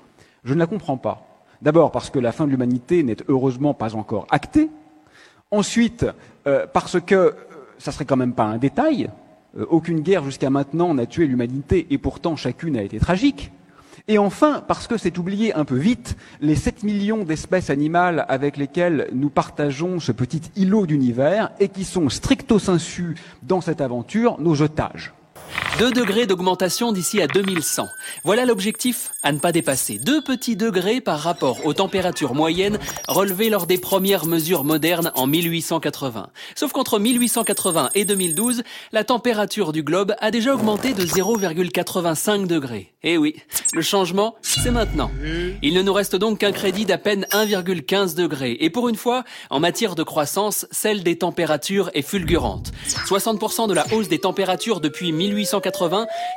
Je 0.44 0.54
ne 0.54 0.58
la 0.58 0.66
comprends 0.66 0.96
pas. 0.96 1.26
D'abord 1.60 1.92
parce 1.92 2.08
que 2.08 2.18
la 2.18 2.32
fin 2.32 2.46
de 2.46 2.50
l'humanité 2.50 3.02
n'est 3.02 3.16
heureusement 3.28 3.74
pas 3.74 3.94
encore 3.94 4.26
actée. 4.30 4.70
Ensuite, 5.50 6.06
euh, 6.46 6.66
parce 6.72 6.98
que 7.00 7.14
euh, 7.14 7.30
ça 7.78 7.92
serait 7.92 8.06
quand 8.06 8.16
même 8.16 8.32
pas 8.32 8.44
un 8.44 8.56
détail. 8.56 9.10
Euh, 9.58 9.66
aucune 9.68 10.00
guerre 10.00 10.24
jusqu'à 10.24 10.48
maintenant 10.48 10.94
n'a 10.94 11.06
tué 11.06 11.26
l'humanité 11.26 11.86
et 11.90 11.98
pourtant 11.98 12.36
chacune 12.36 12.76
a 12.76 12.82
été 12.82 12.98
tragique. 12.98 13.52
Et 14.10 14.18
enfin, 14.18 14.64
parce 14.66 14.88
que 14.88 14.96
c'est 14.96 15.18
oublié 15.18 15.54
un 15.54 15.64
peu 15.64 15.76
vite, 15.76 16.16
les 16.40 16.56
7 16.56 16.82
millions 16.82 17.22
d'espèces 17.22 17.70
animales 17.70 18.26
avec 18.28 18.56
lesquelles 18.56 19.08
nous 19.12 19.30
partageons 19.30 20.00
ce 20.00 20.10
petit 20.10 20.42
îlot 20.56 20.84
d'univers 20.84 21.52
et 21.60 21.68
qui 21.68 21.84
sont 21.84 22.08
stricto 22.08 22.58
sensu 22.58 23.14
dans 23.44 23.60
cette 23.60 23.80
aventure 23.80 24.40
nos 24.40 24.62
otages. 24.62 25.12
2 25.80 25.92
degrés 25.92 26.26
d'augmentation 26.26 26.92
d'ici 26.92 27.22
à 27.22 27.26
2100. 27.26 27.88
Voilà 28.22 28.44
l'objectif 28.44 29.12
à 29.22 29.32
ne 29.32 29.38
pas 29.38 29.50
dépasser. 29.50 29.98
2 29.98 30.20
petits 30.20 30.54
degrés 30.54 31.00
par 31.00 31.18
rapport 31.18 31.64
aux 31.64 31.72
températures 31.72 32.34
moyennes 32.34 32.78
relevées 33.08 33.48
lors 33.48 33.66
des 33.66 33.78
premières 33.78 34.26
mesures 34.26 34.62
modernes 34.62 35.10
en 35.14 35.26
1880. 35.26 36.28
Sauf 36.54 36.72
qu'entre 36.72 36.98
1880 36.98 37.88
et 37.94 38.04
2012, 38.04 38.62
la 38.92 39.04
température 39.04 39.72
du 39.72 39.82
globe 39.82 40.14
a 40.18 40.30
déjà 40.30 40.52
augmenté 40.52 40.92
de 40.92 41.02
0,85 41.02 42.46
degrés. 42.46 42.92
Eh 43.02 43.16
oui, 43.16 43.36
le 43.72 43.80
changement, 43.80 44.34
c'est 44.42 44.70
maintenant. 44.70 45.10
Il 45.62 45.72
ne 45.72 45.80
nous 45.80 45.94
reste 45.94 46.14
donc 46.14 46.40
qu'un 46.40 46.52
crédit 46.52 46.84
d'à 46.84 46.98
peine 46.98 47.24
1,15 47.32 48.14
degrés. 48.16 48.58
Et 48.60 48.68
pour 48.68 48.90
une 48.90 48.96
fois, 48.96 49.24
en 49.48 49.60
matière 49.60 49.94
de 49.94 50.02
croissance, 50.02 50.66
celle 50.70 51.02
des 51.02 51.16
températures 51.16 51.88
est 51.94 52.02
fulgurante. 52.02 52.70
60% 53.08 53.66
de 53.66 53.72
la 53.72 53.86
hausse 53.94 54.08
des 54.08 54.18
températures 54.18 54.82
depuis 54.82 55.12
1880 55.12 55.69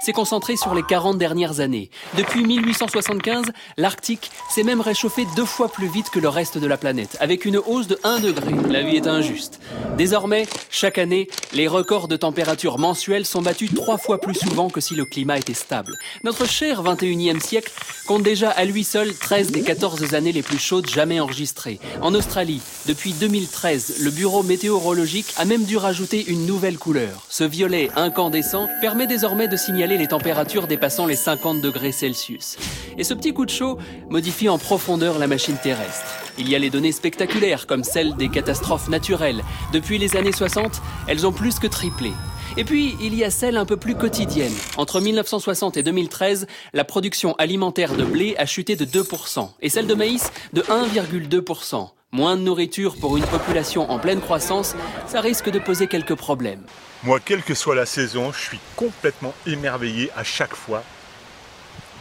s'est 0.01 0.13
concentrée 0.13 0.57
sur 0.57 0.73
les 0.73 0.83
40 0.83 1.17
dernières 1.17 1.59
années. 1.59 1.89
Depuis 2.17 2.43
1875, 2.43 3.45
l'Arctique 3.77 4.31
s'est 4.49 4.63
même 4.63 4.81
réchauffé 4.81 5.25
deux 5.35 5.45
fois 5.45 5.69
plus 5.69 5.87
vite 5.87 6.09
que 6.09 6.19
le 6.19 6.29
reste 6.29 6.57
de 6.57 6.67
la 6.67 6.77
planète, 6.77 7.17
avec 7.19 7.45
une 7.45 7.57
hausse 7.57 7.87
de 7.87 7.99
1 8.03 8.19
degré. 8.19 8.51
La 8.69 8.81
vie 8.81 8.97
est 8.97 9.07
injuste. 9.07 9.59
Désormais, 9.97 10.47
chaque 10.69 10.97
année, 10.97 11.27
les 11.53 11.67
records 11.67 12.07
de 12.07 12.15
température 12.15 12.77
mensuels 12.79 13.25
sont 13.25 13.41
battus 13.41 13.73
trois 13.73 13.97
fois 13.97 14.19
plus 14.19 14.35
souvent 14.35 14.69
que 14.69 14.81
si 14.81 14.95
le 14.95 15.05
climat 15.05 15.37
était 15.37 15.53
stable. 15.53 15.97
Notre 16.23 16.47
cher 16.47 16.83
21e 16.83 17.39
siècle 17.39 17.71
compte 18.07 18.23
déjà 18.23 18.49
à 18.49 18.65
lui 18.65 18.83
seul 18.83 19.13
13 19.13 19.51
des 19.51 19.61
14 19.61 20.13
années 20.13 20.31
les 20.31 20.41
plus 20.41 20.59
chaudes 20.59 20.89
jamais 20.89 21.19
enregistrées. 21.19 21.79
En 22.01 22.13
Australie, 22.13 22.61
depuis 22.87 23.13
2013, 23.13 23.97
le 24.01 24.11
bureau 24.11 24.43
météorologique 24.43 25.33
a 25.37 25.45
même 25.45 25.63
dû 25.63 25.77
rajouter 25.77 26.25
une 26.27 26.45
nouvelle 26.45 26.77
couleur. 26.77 27.25
Ce 27.29 27.43
violet 27.43 27.89
incandescent 27.95 28.67
permet 28.81 29.07
désormais 29.07 29.22
de 29.23 29.55
signaler 29.55 29.97
les 29.97 30.07
températures 30.07 30.67
dépassant 30.67 31.05
les 31.05 31.15
50 31.15 31.61
degrés 31.61 31.93
Celsius. 31.93 32.57
Et 32.97 33.05
ce 33.05 33.13
petit 33.13 33.33
coup 33.33 33.45
de 33.45 33.49
chaud 33.49 33.77
modifie 34.09 34.49
en 34.49 34.57
profondeur 34.57 35.17
la 35.17 35.27
machine 35.27 35.55
terrestre. 35.55 36.11
Il 36.37 36.49
y 36.49 36.55
a 36.55 36.59
les 36.59 36.69
données 36.69 36.91
spectaculaires 36.91 37.65
comme 37.65 37.85
celles 37.85 38.17
des 38.17 38.27
catastrophes 38.27 38.89
naturelles. 38.89 39.41
Depuis 39.71 39.97
les 39.97 40.17
années 40.17 40.33
60, 40.33 40.81
elles 41.07 41.25
ont 41.25 41.31
plus 41.31 41.57
que 41.57 41.67
triplé. 41.67 42.11
Et 42.57 42.65
puis, 42.65 42.97
il 43.01 43.15
y 43.15 43.23
a 43.23 43.31
celle 43.31 43.55
un 43.55 43.65
peu 43.65 43.77
plus 43.77 43.95
quotidienne. 43.95 44.53
Entre 44.75 44.99
1960 44.99 45.77
et 45.77 45.83
2013, 45.83 46.45
la 46.73 46.83
production 46.83 47.33
alimentaire 47.35 47.95
de 47.95 48.03
blé 48.03 48.35
a 48.37 48.45
chuté 48.45 48.75
de 48.75 48.83
2%, 48.83 49.51
et 49.61 49.69
celle 49.69 49.87
de 49.87 49.95
maïs 49.95 50.31
de 50.51 50.63
1,2%. 50.63 51.91
Moins 52.13 52.38
de 52.38 52.43
nourriture 52.43 52.96
pour 52.96 53.17
une 53.17 53.25
population 53.25 53.89
en 53.89 53.98
pleine 53.98 54.22
croissance, 54.22 54.75
ça 55.08 55.20
risque 55.20 55.50
de 55.50 55.58
poser 55.58 55.88
quelques 55.88 56.13
problèmes. 56.13 56.62
Moi, 57.01 57.20
quelle 57.20 57.41
que 57.41 57.55
soit 57.55 57.74
la 57.74 57.88
saison, 57.88 58.32
je 58.32 58.39
suis 58.39 58.60
complètement 58.75 59.34
émerveillé 59.48 60.12
à 60.15 60.24
chaque 60.24 60.55
fois 60.55 60.84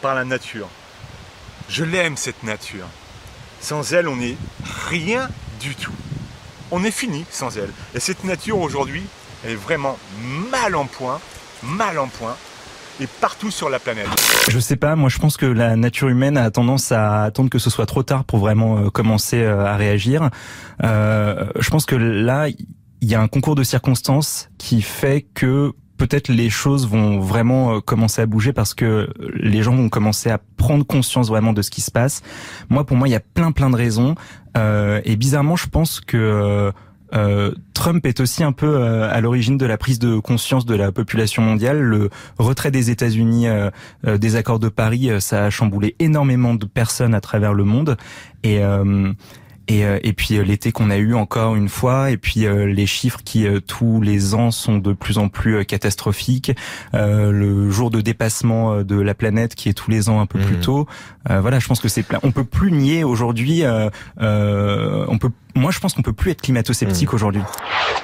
par 0.02 0.14
la 0.14 0.25
nature. 0.25 0.69
Je 1.71 1.83
l'aime 1.83 2.19
cette 2.19 2.42
nature. 2.42 2.87
Sans 3.62 3.95
elle, 3.95 4.07
on 4.07 4.16
n'est 4.16 4.37
rien 4.88 5.31
du 5.61 5.75
tout. 5.75 5.95
On 6.71 6.85
est 6.85 6.90
fini 6.90 7.25
sans 7.31 7.57
elle. 7.57 7.73
Et 7.95 8.00
cette 8.00 8.25
nature 8.25 8.59
aujourd'hui, 8.59 9.04
est 9.47 9.54
vraiment 9.54 9.99
mal 10.50 10.75
en 10.76 10.85
point, 10.85 11.21
mal 11.62 11.99
en 11.99 12.09
point, 12.09 12.37
et 13.00 13.07
partout 13.07 13.50
sur 13.50 13.71
la 13.71 13.78
planète. 13.78 14.09
Je 14.49 14.58
sais 14.58 14.76
pas, 14.76 14.96
moi 14.96 15.08
je 15.08 15.18
pense 15.18 15.37
que 15.37 15.46
la 15.46 15.76
nature 15.76 16.08
humaine 16.08 16.37
a 16.37 16.50
tendance 16.50 16.90
à 16.90 17.22
attendre 17.22 17.49
que 17.49 17.58
ce 17.58 17.70
soit 17.70 17.87
trop 17.87 18.02
tard 18.02 18.25
pour 18.25 18.40
vraiment 18.40 18.78
euh, 18.78 18.90
commencer 18.90 19.40
euh, 19.40 19.64
à 19.64 19.76
réagir. 19.76 20.30
Euh, 20.82 21.46
je 21.58 21.70
pense 21.70 21.87
que 21.87 21.94
là, 21.94 22.49
il 22.49 23.08
y 23.08 23.14
a 23.14 23.20
un 23.20 23.28
concours 23.28 23.54
de 23.54 23.62
circonstances 23.62 24.50
qui 24.58 24.82
fait 24.82 25.25
que 25.34 25.72
peut-être 25.96 26.28
les 26.28 26.50
choses 26.50 26.88
vont 26.88 27.20
vraiment 27.20 27.80
commencer 27.80 28.20
à 28.20 28.26
bouger 28.26 28.52
parce 28.52 28.75
que 28.75 29.08
les 29.34 29.62
gens 29.62 29.76
vont 29.76 29.88
commencer 29.88 30.28
à 30.28 30.38
prendre 30.56 30.84
conscience 30.84 31.28
vraiment 31.28 31.52
de 31.52 31.62
ce 31.62 31.70
qui 31.70 31.80
se 31.80 31.92
passe. 31.92 32.22
Moi, 32.68 32.84
pour 32.84 32.96
moi, 32.96 33.06
il 33.06 33.12
y 33.12 33.16
a 33.16 33.20
plein 33.20 33.52
plein 33.52 33.70
de 33.70 33.76
raisons. 33.76 34.16
et 34.56 35.16
bizarrement, 35.16 35.54
je 35.54 35.68
pense 35.68 36.00
que 36.00 36.72
euh, 37.14 37.52
Trump 37.75 38.07
est 38.07 38.21
aussi 38.21 38.45
un 38.45 38.52
peu 38.52 38.76
euh, 38.76 39.11
à 39.11 39.21
l'origine 39.21 39.59
de 39.59 39.66
la 39.66 39.76
prise 39.76 39.99
de 39.99 40.19
conscience 40.19 40.64
de 40.66 40.75
la 40.75 40.92
population 40.92 41.42
mondiale. 41.42 41.81
Le 41.81 42.11
retrait 42.38 42.71
des 42.71 42.90
États-Unis 42.90 43.49
euh, 43.49 43.71
des 44.04 44.37
accords 44.37 44.59
de 44.59 44.69
Paris, 44.69 45.11
ça 45.21 45.45
a 45.45 45.50
chamboulé 45.50 45.97
énormément 45.99 46.54
de 46.54 46.66
personnes 46.66 47.14
à 47.14 47.21
travers 47.21 47.54
le 47.54 47.64
monde. 47.64 47.97
Et 48.42 48.61
et, 49.69 49.83
et, 50.02 50.12
puis 50.12 50.45
l'été 50.45 50.73
qu'on 50.73 50.90
a 50.90 50.97
eu 50.97 51.14
encore 51.14 51.54
une 51.54 51.69
fois, 51.69 52.11
et 52.11 52.16
puis 52.16 52.40
les 52.40 52.87
chiffres 52.87 53.21
qui 53.25 53.47
tous 53.66 54.00
les 54.00 54.35
ans 54.35 54.50
sont 54.50 54.78
de 54.78 54.92
plus 54.92 55.19
en 55.19 55.28
plus 55.28 55.64
catastrophiques, 55.64 56.52
le 56.92 57.71
jour 57.71 57.90
de 57.90 58.00
dépassement 58.00 58.83
de 58.83 59.00
la 59.00 59.14
planète 59.14 59.54
qui 59.54 59.69
est 59.69 59.73
tous 59.73 59.90
les 59.90 60.09
ans 60.09 60.21
un 60.21 60.26
peu 60.26 60.40
plus 60.40 60.57
mmh. 60.57 60.61
tôt. 60.61 60.88
voilà, 61.28 61.61
je 61.61 61.69
pense 61.69 61.81
que 61.81 61.88
c'est 61.88 62.04
on 62.25 62.33
peut 62.33 62.45
plus 62.45 62.73
nier 62.73 63.04
aujourd'hui, 63.04 63.62
on 64.19 65.19
peut 65.19 65.31
moi, 65.54 65.71
je 65.71 65.80
pense 65.80 65.94
qu'on 65.94 66.02
peut 66.02 66.12
plus 66.12 66.30
être 66.30 66.42
climato-sceptique 66.42 67.12
hmm. 67.12 67.14
aujourd'hui. 67.14 67.42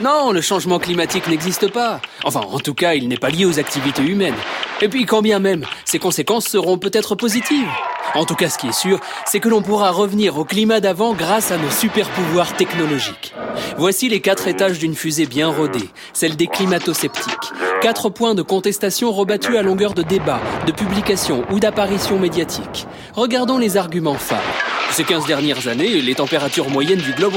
Non, 0.00 0.32
le 0.32 0.40
changement 0.40 0.78
climatique 0.78 1.26
n'existe 1.28 1.72
pas. 1.72 2.00
Enfin, 2.24 2.40
en 2.40 2.60
tout 2.60 2.74
cas, 2.74 2.94
il 2.94 3.08
n'est 3.08 3.16
pas 3.16 3.30
lié 3.30 3.44
aux 3.44 3.58
activités 3.58 4.02
humaines. 4.02 4.34
Et 4.80 4.88
puis, 4.88 5.06
quand 5.06 5.22
bien 5.22 5.38
même, 5.38 5.64
ses 5.84 5.98
conséquences 5.98 6.46
seront 6.46 6.78
peut-être 6.78 7.14
positives. 7.14 7.68
En 8.14 8.24
tout 8.24 8.34
cas, 8.34 8.48
ce 8.48 8.58
qui 8.58 8.68
est 8.68 8.72
sûr, 8.72 9.00
c'est 9.26 9.40
que 9.40 9.48
l'on 9.48 9.62
pourra 9.62 9.90
revenir 9.90 10.38
au 10.38 10.44
climat 10.44 10.80
d'avant 10.80 11.14
grâce 11.14 11.50
à 11.50 11.58
nos 11.58 11.70
super 11.70 12.08
pouvoirs 12.10 12.56
technologiques. 12.56 13.34
Voici 13.76 14.08
les 14.08 14.20
quatre 14.20 14.48
étages 14.48 14.78
d'une 14.78 14.94
fusée 14.94 15.26
bien 15.26 15.48
rodée, 15.48 15.90
celle 16.12 16.36
des 16.36 16.46
climato-sceptiques. 16.46 17.52
Quatre 17.80 18.08
points 18.08 18.34
de 18.34 18.42
contestation 18.42 19.12
rebattus 19.12 19.56
à 19.56 19.62
longueur 19.62 19.94
de 19.94 20.02
débats, 20.02 20.40
de 20.66 20.72
publications 20.72 21.44
ou 21.50 21.60
d'apparitions 21.60 22.18
médiatiques. 22.18 22.86
Regardons 23.14 23.58
les 23.58 23.76
arguments 23.76 24.14
phares. 24.14 24.42
Ces 24.90 25.04
15 25.04 25.26
dernières 25.26 25.68
années, 25.68 26.00
les 26.00 26.14
températures 26.14 26.70
moyennes 26.70 27.00
du 27.00 27.12
globe 27.12 27.36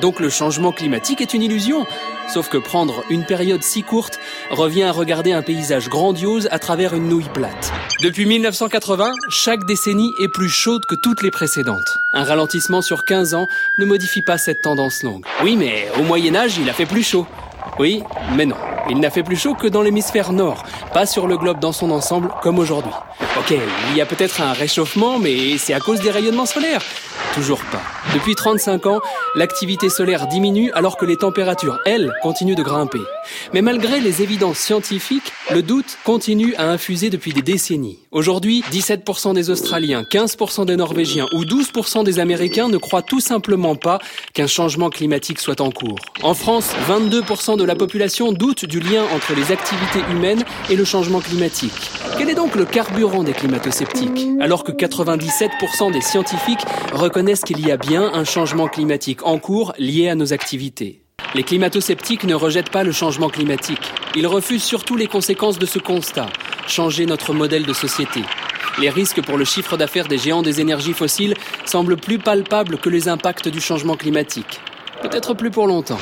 donc 0.00 0.20
le 0.20 0.28
changement 0.28 0.72
climatique 0.72 1.22
est 1.22 1.32
une 1.32 1.42
illusion. 1.42 1.86
Sauf 2.28 2.50
que 2.50 2.58
prendre 2.58 3.02
une 3.08 3.24
période 3.24 3.62
si 3.62 3.82
courte 3.82 4.20
revient 4.50 4.82
à 4.82 4.92
regarder 4.92 5.32
un 5.32 5.40
paysage 5.40 5.88
grandiose 5.88 6.48
à 6.50 6.58
travers 6.58 6.94
une 6.94 7.08
nouille 7.08 7.30
plate. 7.32 7.72
Depuis 8.02 8.26
1980, 8.26 9.10
chaque 9.30 9.64
décennie 9.64 10.12
est 10.20 10.28
plus 10.28 10.50
chaude 10.50 10.84
que 10.84 10.94
toutes 10.94 11.22
les 11.22 11.30
précédentes. 11.30 11.98
Un 12.12 12.24
ralentissement 12.24 12.82
sur 12.82 13.04
15 13.04 13.32
ans 13.32 13.48
ne 13.78 13.86
modifie 13.86 14.20
pas 14.20 14.36
cette 14.36 14.60
tendance 14.60 15.02
longue. 15.02 15.24
Oui, 15.42 15.56
mais 15.56 15.88
au 15.98 16.02
Moyen 16.02 16.34
Âge, 16.34 16.58
il 16.58 16.68
a 16.68 16.74
fait 16.74 16.86
plus 16.86 17.02
chaud. 17.02 17.26
Oui, 17.78 18.02
mais 18.36 18.44
non. 18.44 18.56
Il 18.90 19.00
n'a 19.00 19.10
fait 19.10 19.22
plus 19.22 19.36
chaud 19.36 19.54
que 19.54 19.66
dans 19.66 19.82
l'hémisphère 19.82 20.32
nord, 20.32 20.64
pas 20.92 21.06
sur 21.06 21.26
le 21.26 21.38
globe 21.38 21.58
dans 21.58 21.72
son 21.72 21.90
ensemble 21.90 22.30
comme 22.42 22.58
aujourd'hui. 22.58 22.92
Ok, 23.38 23.54
il 23.90 23.96
y 23.96 24.00
a 24.02 24.06
peut-être 24.06 24.42
un 24.42 24.52
réchauffement, 24.52 25.18
mais 25.18 25.56
c'est 25.56 25.74
à 25.74 25.80
cause 25.80 26.00
des 26.00 26.10
rayonnements 26.10 26.46
solaires. 26.46 26.82
Toujours 27.34 27.60
pas. 27.70 27.82
Depuis 28.14 28.34
35 28.34 28.86
ans, 28.86 29.00
l'activité 29.34 29.90
solaire 29.90 30.26
diminue 30.28 30.72
alors 30.72 30.96
que 30.96 31.04
les 31.04 31.16
températures, 31.16 31.78
elles, 31.84 32.10
continuent 32.22 32.54
de 32.54 32.62
grimper. 32.62 33.02
Mais 33.52 33.60
malgré 33.60 34.00
les 34.00 34.22
évidences 34.22 34.58
scientifiques, 34.58 35.30
le 35.50 35.62
doute 35.62 35.98
continue 36.04 36.54
à 36.56 36.70
infuser 36.70 37.10
depuis 37.10 37.32
des 37.34 37.42
décennies. 37.42 37.98
Aujourd'hui, 38.10 38.64
17% 38.72 39.34
des 39.34 39.50
Australiens, 39.50 40.04
15% 40.10 40.64
des 40.64 40.76
Norvégiens 40.76 41.26
ou 41.34 41.44
12% 41.44 42.02
des 42.02 42.18
Américains 42.18 42.68
ne 42.68 42.78
croient 42.78 43.02
tout 43.02 43.20
simplement 43.20 43.76
pas 43.76 43.98
qu'un 44.32 44.46
changement 44.46 44.88
climatique 44.88 45.38
soit 45.38 45.60
en 45.60 45.70
cours. 45.70 45.98
En 46.22 46.32
France, 46.32 46.70
22% 46.88 47.58
de 47.58 47.64
la 47.64 47.74
population 47.74 48.32
doute 48.32 48.64
du 48.64 48.80
lien 48.80 49.04
entre 49.14 49.34
les 49.34 49.52
activités 49.52 50.00
humaines 50.10 50.44
et 50.70 50.76
le 50.76 50.84
changement 50.86 51.20
climatique. 51.20 51.72
Quel 52.16 52.30
est 52.30 52.34
donc 52.34 52.54
le 52.54 52.64
carburant 52.64 53.22
des 53.22 53.32
climato-sceptiques? 53.32 54.26
Alors 54.40 54.64
que 54.64 54.72
97% 54.72 55.92
des 55.92 56.00
scientifiques 56.00 56.64
reconnaissent 56.92 57.17
qu'il 57.18 57.66
y 57.66 57.72
a 57.72 57.76
bien 57.76 58.12
un 58.14 58.24
changement 58.24 58.68
climatique 58.68 59.26
en 59.26 59.38
cours 59.38 59.72
lié 59.78 60.08
à 60.08 60.14
nos 60.14 60.32
activités. 60.32 61.02
Les 61.34 61.42
climato-sceptiques 61.42 62.24
ne 62.24 62.34
rejettent 62.34 62.70
pas 62.70 62.84
le 62.84 62.92
changement 62.92 63.28
climatique. 63.28 63.92
Ils 64.14 64.26
refusent 64.26 64.62
surtout 64.62 64.94
les 64.94 65.08
conséquences 65.08 65.58
de 65.58 65.66
ce 65.66 65.80
constat, 65.80 66.28
changer 66.68 67.06
notre 67.06 67.34
modèle 67.34 67.66
de 67.66 67.72
société. 67.72 68.22
Les 68.80 68.88
risques 68.88 69.20
pour 69.22 69.36
le 69.36 69.44
chiffre 69.44 69.76
d'affaires 69.76 70.06
des 70.06 70.18
géants 70.18 70.42
des 70.42 70.60
énergies 70.60 70.92
fossiles 70.92 71.34
semblent 71.64 71.96
plus 71.96 72.18
palpables 72.18 72.78
que 72.78 72.88
les 72.88 73.08
impacts 73.08 73.48
du 73.48 73.60
changement 73.60 73.96
climatique. 73.96 74.60
Peut-être 75.02 75.34
plus 75.34 75.50
pour 75.50 75.66
longtemps. 75.66 75.98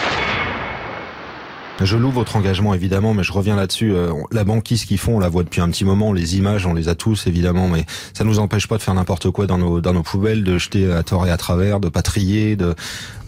Je 1.82 1.98
loue 1.98 2.10
votre 2.10 2.36
engagement 2.36 2.72
évidemment, 2.72 3.12
mais 3.12 3.22
je 3.22 3.32
reviens 3.32 3.54
là-dessus. 3.54 3.92
Euh, 3.92 4.10
la 4.32 4.44
banquise 4.44 4.86
qu'ils 4.86 4.96
font, 4.96 5.16
on 5.16 5.18
la 5.18 5.28
voit 5.28 5.42
depuis 5.42 5.60
un 5.60 5.68
petit 5.68 5.84
moment. 5.84 6.14
Les 6.14 6.38
images, 6.38 6.64
on 6.64 6.72
les 6.72 6.88
a 6.88 6.94
tous 6.94 7.26
évidemment, 7.26 7.68
mais 7.68 7.84
ça 8.14 8.24
nous 8.24 8.38
empêche 8.38 8.66
pas 8.66 8.78
de 8.78 8.82
faire 8.82 8.94
n'importe 8.94 9.30
quoi 9.30 9.46
dans 9.46 9.58
nos 9.58 9.82
dans 9.82 9.92
nos 9.92 10.02
poubelles, 10.02 10.42
de 10.42 10.56
jeter 10.56 10.90
à 10.90 11.02
tort 11.02 11.26
et 11.26 11.30
à 11.30 11.36
travers, 11.36 11.78
de 11.78 11.90
pas 11.90 12.00
trier, 12.00 12.56
de 12.56 12.74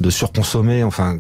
de 0.00 0.10
surconsommer. 0.10 0.82
Enfin, 0.82 1.18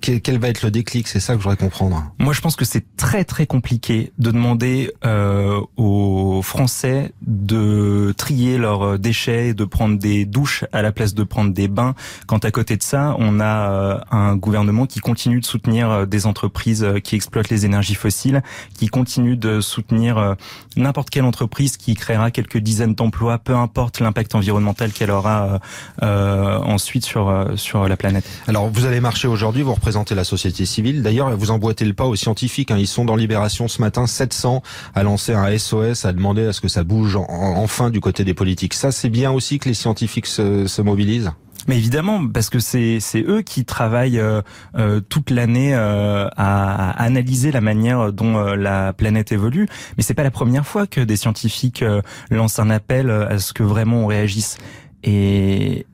quel, 0.00 0.38
va 0.38 0.48
être 0.48 0.62
le 0.62 0.70
déclic? 0.70 1.08
C'est 1.08 1.20
ça 1.20 1.34
que 1.34 1.40
je 1.40 1.44
voudrais 1.44 1.58
comprendre. 1.58 2.10
Moi, 2.18 2.32
je 2.32 2.40
pense 2.40 2.56
que 2.56 2.64
c'est 2.64 2.96
très 2.96 3.24
très 3.24 3.46
compliqué 3.46 4.12
de 4.18 4.30
demander 4.30 4.92
euh, 5.04 5.60
aux 5.76 6.40
Français 6.42 7.12
de 7.20 8.14
trier 8.16 8.56
leurs 8.56 8.98
déchets, 8.98 9.52
de 9.52 9.64
prendre 9.64 9.98
des 9.98 10.24
douches 10.24 10.64
à 10.72 10.80
la 10.80 10.92
place 10.92 11.12
de 11.12 11.22
prendre 11.22 11.52
des 11.52 11.68
bains. 11.68 11.94
Quand 12.26 12.46
à 12.46 12.50
côté 12.50 12.78
de 12.78 12.82
ça, 12.82 13.14
on 13.18 13.40
a 13.40 13.70
euh, 13.70 13.98
un 14.10 14.36
gouvernement 14.36 14.86
qui 14.86 15.00
continue 15.00 15.40
de 15.40 15.44
soutenir 15.44 16.06
des 16.06 16.26
entreprises 16.26 16.61
entreprises 16.62 16.86
qui 17.02 17.16
exploitent 17.16 17.50
les 17.50 17.64
énergies 17.66 17.94
fossiles, 17.94 18.42
qui 18.78 18.86
continuent 18.86 19.38
de 19.38 19.60
soutenir 19.60 20.36
n'importe 20.76 21.10
quelle 21.10 21.24
entreprise 21.24 21.76
qui 21.76 21.94
créera 21.94 22.30
quelques 22.30 22.58
dizaines 22.58 22.94
d'emplois, 22.94 23.38
peu 23.38 23.56
importe 23.56 23.98
l'impact 24.00 24.34
environnemental 24.34 24.92
qu'elle 24.92 25.10
aura 25.10 25.60
ensuite 26.00 27.04
sur 27.04 27.50
sur 27.56 27.88
la 27.88 27.96
planète. 27.96 28.24
Alors 28.46 28.68
vous 28.68 28.86
allez 28.86 29.00
marcher 29.00 29.26
aujourd'hui, 29.26 29.62
vous 29.62 29.74
représentez 29.74 30.14
la 30.14 30.24
société 30.24 30.64
civile. 30.64 31.02
D'ailleurs, 31.02 31.36
vous 31.36 31.50
emboîtez 31.50 31.84
le 31.84 31.94
pas 31.94 32.06
aux 32.06 32.16
scientifiques. 32.16 32.70
Hein. 32.70 32.78
Ils 32.78 32.86
sont 32.86 33.04
dans 33.04 33.16
Libération 33.16 33.66
ce 33.66 33.80
matin, 33.80 34.06
700 34.06 34.62
à 34.94 35.02
lancer 35.02 35.34
un 35.34 35.56
SOS, 35.56 36.04
à 36.04 36.12
demander 36.12 36.46
à 36.46 36.52
ce 36.52 36.60
que 36.60 36.68
ça 36.68 36.84
bouge 36.84 37.16
enfin 37.16 37.90
du 37.90 38.00
côté 38.00 38.24
des 38.24 38.34
politiques. 38.34 38.74
Ça, 38.74 38.92
c'est 38.92 39.10
bien 39.10 39.32
aussi 39.32 39.58
que 39.58 39.68
les 39.68 39.74
scientifiques 39.74 40.26
se, 40.26 40.66
se 40.66 40.82
mobilisent. 40.82 41.32
Mais 41.68 41.76
évidemment, 41.76 42.26
parce 42.28 42.50
que 42.50 42.58
c'est 42.58 43.00
eux 43.16 43.42
qui 43.42 43.64
travaillent 43.64 44.18
euh, 44.18 44.42
euh 44.76 45.00
toute 45.00 45.30
l'année 45.30 45.74
euh, 45.74 46.26
à, 46.36 46.90
à, 46.90 47.02
analyser 47.02 47.52
la 47.52 47.60
manière 47.60 48.12
dont 48.12 48.36
euh, 48.36 48.56
la 48.56 48.92
planète 48.92 49.32
évolue. 49.32 49.68
Mais 49.96 50.02
c'est 50.02 50.14
pas 50.14 50.22
la 50.22 50.30
première 50.30 50.66
fois 50.66 50.86
que 50.86 51.00
des 51.00 51.16
scientifiques 51.16 51.84
lancent 52.30 52.58
un 52.58 52.70
appel 52.70 53.10
à 53.10 53.38
ce 53.38 53.52
que 53.52 53.62
vraiment 53.62 54.04
on 54.04 54.06
réagisse. 54.06 54.58
Et 55.02 55.86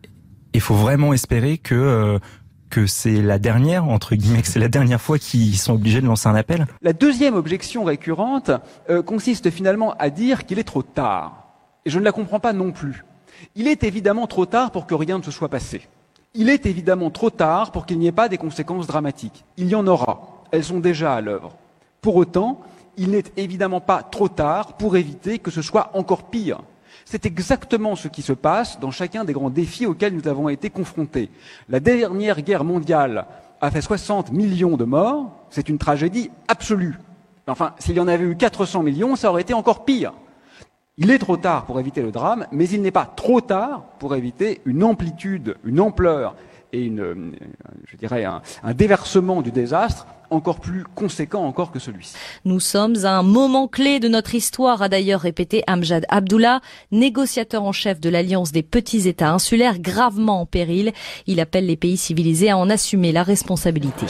il 0.55 0.61
faut 0.61 0.75
vraiment 0.75 1.13
espérer 1.13 1.59
que 1.59 2.19
que 2.69 2.87
c'est 2.87 3.23
la 3.23 3.39
dernière, 3.39 3.89
entre 3.89 4.15
guillemets, 4.15 4.43
que 4.43 4.49
c'est 4.49 4.59
la 4.59 4.69
dernière 4.69 5.01
fois 5.01 5.19
qu'ils 5.19 5.57
sont 5.57 5.75
obligés 5.75 6.01
de 6.01 6.07
lancer 6.07 6.29
un 6.29 6.35
appel 6.35 6.67
La 6.83 6.93
deuxième 6.93 7.35
objection 7.35 7.85
récurrente 7.85 8.51
euh, 8.91 9.03
consiste 9.03 9.51
finalement 9.51 9.95
à 9.99 10.11
dire 10.11 10.47
qu'il 10.47 10.59
est 10.59 10.65
trop 10.65 10.83
tard. 10.83 11.49
Et 11.85 11.91
je 11.91 11.99
ne 11.99 12.05
la 12.05 12.13
comprends 12.13 12.41
pas 12.41 12.53
non 12.53 12.73
plus. 12.73 13.05
Il 13.55 13.69
est 13.69 13.85
évidemment 13.85 14.27
trop 14.27 14.47
tard 14.47 14.71
pour 14.71 14.87
que 14.87 14.95
rien 14.95 15.19
ne 15.19 15.23
se 15.23 15.31
soit 15.31 15.49
passé. 15.49 15.83
Il 16.35 16.49
est 16.49 16.67
évidemment 16.67 17.11
trop 17.11 17.31
tard 17.31 17.73
pour 17.73 17.87
qu'il 17.87 17.99
n'y 17.99 18.07
ait 18.07 18.13
pas 18.13 18.29
des 18.29 18.39
conséquences 18.39 18.87
dramatiques. 18.87 19.45
Il 19.57 19.69
y 19.69 19.75
en 19.75 19.87
aura. 19.87 20.45
Elles 20.51 20.65
sont 20.65 20.81
déjà 20.81 21.15
à 21.15 21.21
l'œuvre. 21.21 21.57
Pour 22.01 22.17
autant, 22.17 22.61
il 22.97 23.11
n'est 23.11 23.25
évidemment 23.37 23.81
pas 23.81 24.03
trop 24.03 24.29
tard 24.29 24.75
pour 24.75 24.97
éviter 24.97 25.39
que 25.39 25.51
ce 25.51 25.63
soit 25.63 25.91
encore 25.95 26.25
pire. 26.25 26.61
C'est 27.05 27.25
exactement 27.25 27.97
ce 27.97 28.09
qui 28.09 28.23
se 28.23 28.33
passe 28.33 28.79
dans 28.81 28.91
chacun 28.91 29.25
des 29.25 29.33
grands 29.33 29.51
défis 29.51 29.87
auxquels 29.87 30.15
nous 30.15 30.29
avons 30.29 30.49
été 30.49 30.69
confrontés. 30.69 31.31
La 31.69 31.81
dernière 31.81 32.43
guerre 32.43 32.65
mondiale 32.65 33.27
a 33.61 33.71
fait 33.71 33.81
60 33.81 34.33
millions 34.33 34.77
de 34.77 34.85
morts, 34.85 35.33
c'est 35.51 35.69
une 35.69 35.79
tragédie 35.79 36.31
absolue. 36.49 36.99
Enfin, 37.47 37.73
s'il 37.79 37.97
y 37.97 38.01
en 38.01 38.09
avait 38.09 38.27
eu 38.27 38.37
400 38.37 38.83
millions, 38.83 39.17
ça 39.17 39.31
aurait 39.31 39.43
été 39.43 39.55
encore 39.55 39.85
pire. 39.85 40.13
Il 41.01 41.13
est 41.13 41.19
trop 41.19 41.37
tard 41.37 41.65
pour 41.65 41.79
éviter 41.79 42.03
le 42.03 42.11
drame, 42.11 42.47
mais 42.51 42.69
il 42.69 42.83
n'est 42.83 42.91
pas 42.91 43.07
trop 43.07 43.41
tard 43.41 43.85
pour 44.01 44.17
éviter 44.17 44.61
une 44.65 44.83
amplitude, 44.83 45.55
une 45.65 45.79
ampleur 45.79 46.35
et 46.73 46.83
une, 46.83 47.37
je 47.87 47.97
dirais 47.97 48.25
un, 48.25 48.43
un 48.65 48.75
déversement 48.75 49.41
du 49.41 49.53
désastre 49.53 50.09
encore 50.31 50.59
plus 50.59 50.83
conséquent 50.97 51.45
encore 51.45 51.71
que 51.71 51.79
celui-ci. 51.79 52.15
Nous 52.45 52.59
sommes 52.59 52.97
à 53.05 53.17
un 53.17 53.23
moment 53.23 53.69
clé 53.69 54.01
de 54.01 54.09
notre 54.09 54.35
histoire, 54.35 54.83
a 54.83 54.89
d'ailleurs 54.89 55.21
répété 55.21 55.63
Amjad 55.69 56.05
Abdullah, 56.09 56.61
négociateur 56.91 57.63
en 57.63 57.73
chef 57.73 58.01
de 58.01 58.11
l'Alliance 58.11 58.51
des 58.51 58.65
petits 58.65 59.09
États 59.09 59.31
insulaires 59.31 59.79
gravement 59.79 60.41
en 60.41 60.47
péril. 60.47 60.93
Il 61.29 61.39
appelle 61.39 61.67
les 61.67 61.77
pays 61.77 61.97
civilisés 61.97 62.51
à 62.51 62.59
en 62.59 62.69
assumer 62.69 63.13
la 63.13 63.23
responsabilité. 63.23 64.07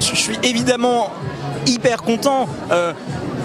Je 0.00 0.30
suis 0.30 0.33
évidemment 0.44 1.10
hyper 1.66 2.02
content. 2.02 2.46
Euh, 2.70 2.92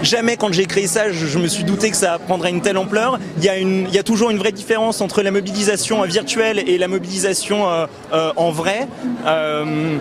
jamais 0.03 0.37
quand 0.37 0.51
j'ai 0.51 0.65
créé 0.65 0.87
ça, 0.87 1.11
je, 1.11 1.39
me 1.39 1.47
suis 1.47 1.63
douté 1.63 1.91
que 1.91 1.97
ça 1.97 2.19
prendrait 2.19 2.49
une 2.49 2.61
telle 2.61 2.77
ampleur. 2.77 3.19
Il 3.37 3.43
y, 3.43 3.97
a 3.97 4.03
toujours 4.03 4.29
une 4.29 4.37
vraie 4.37 4.51
différence 4.51 5.01
entre 5.01 5.21
la 5.21 5.31
mobilisation 5.31 6.01
virtuelle 6.03 6.59
et 6.59 6.77
la 6.77 6.87
mobilisation 6.87 7.69
euh, 7.69 7.85
euh, 8.13 8.31
en 8.35 8.51
vrai. 8.51 8.87
Euh, 9.25 9.97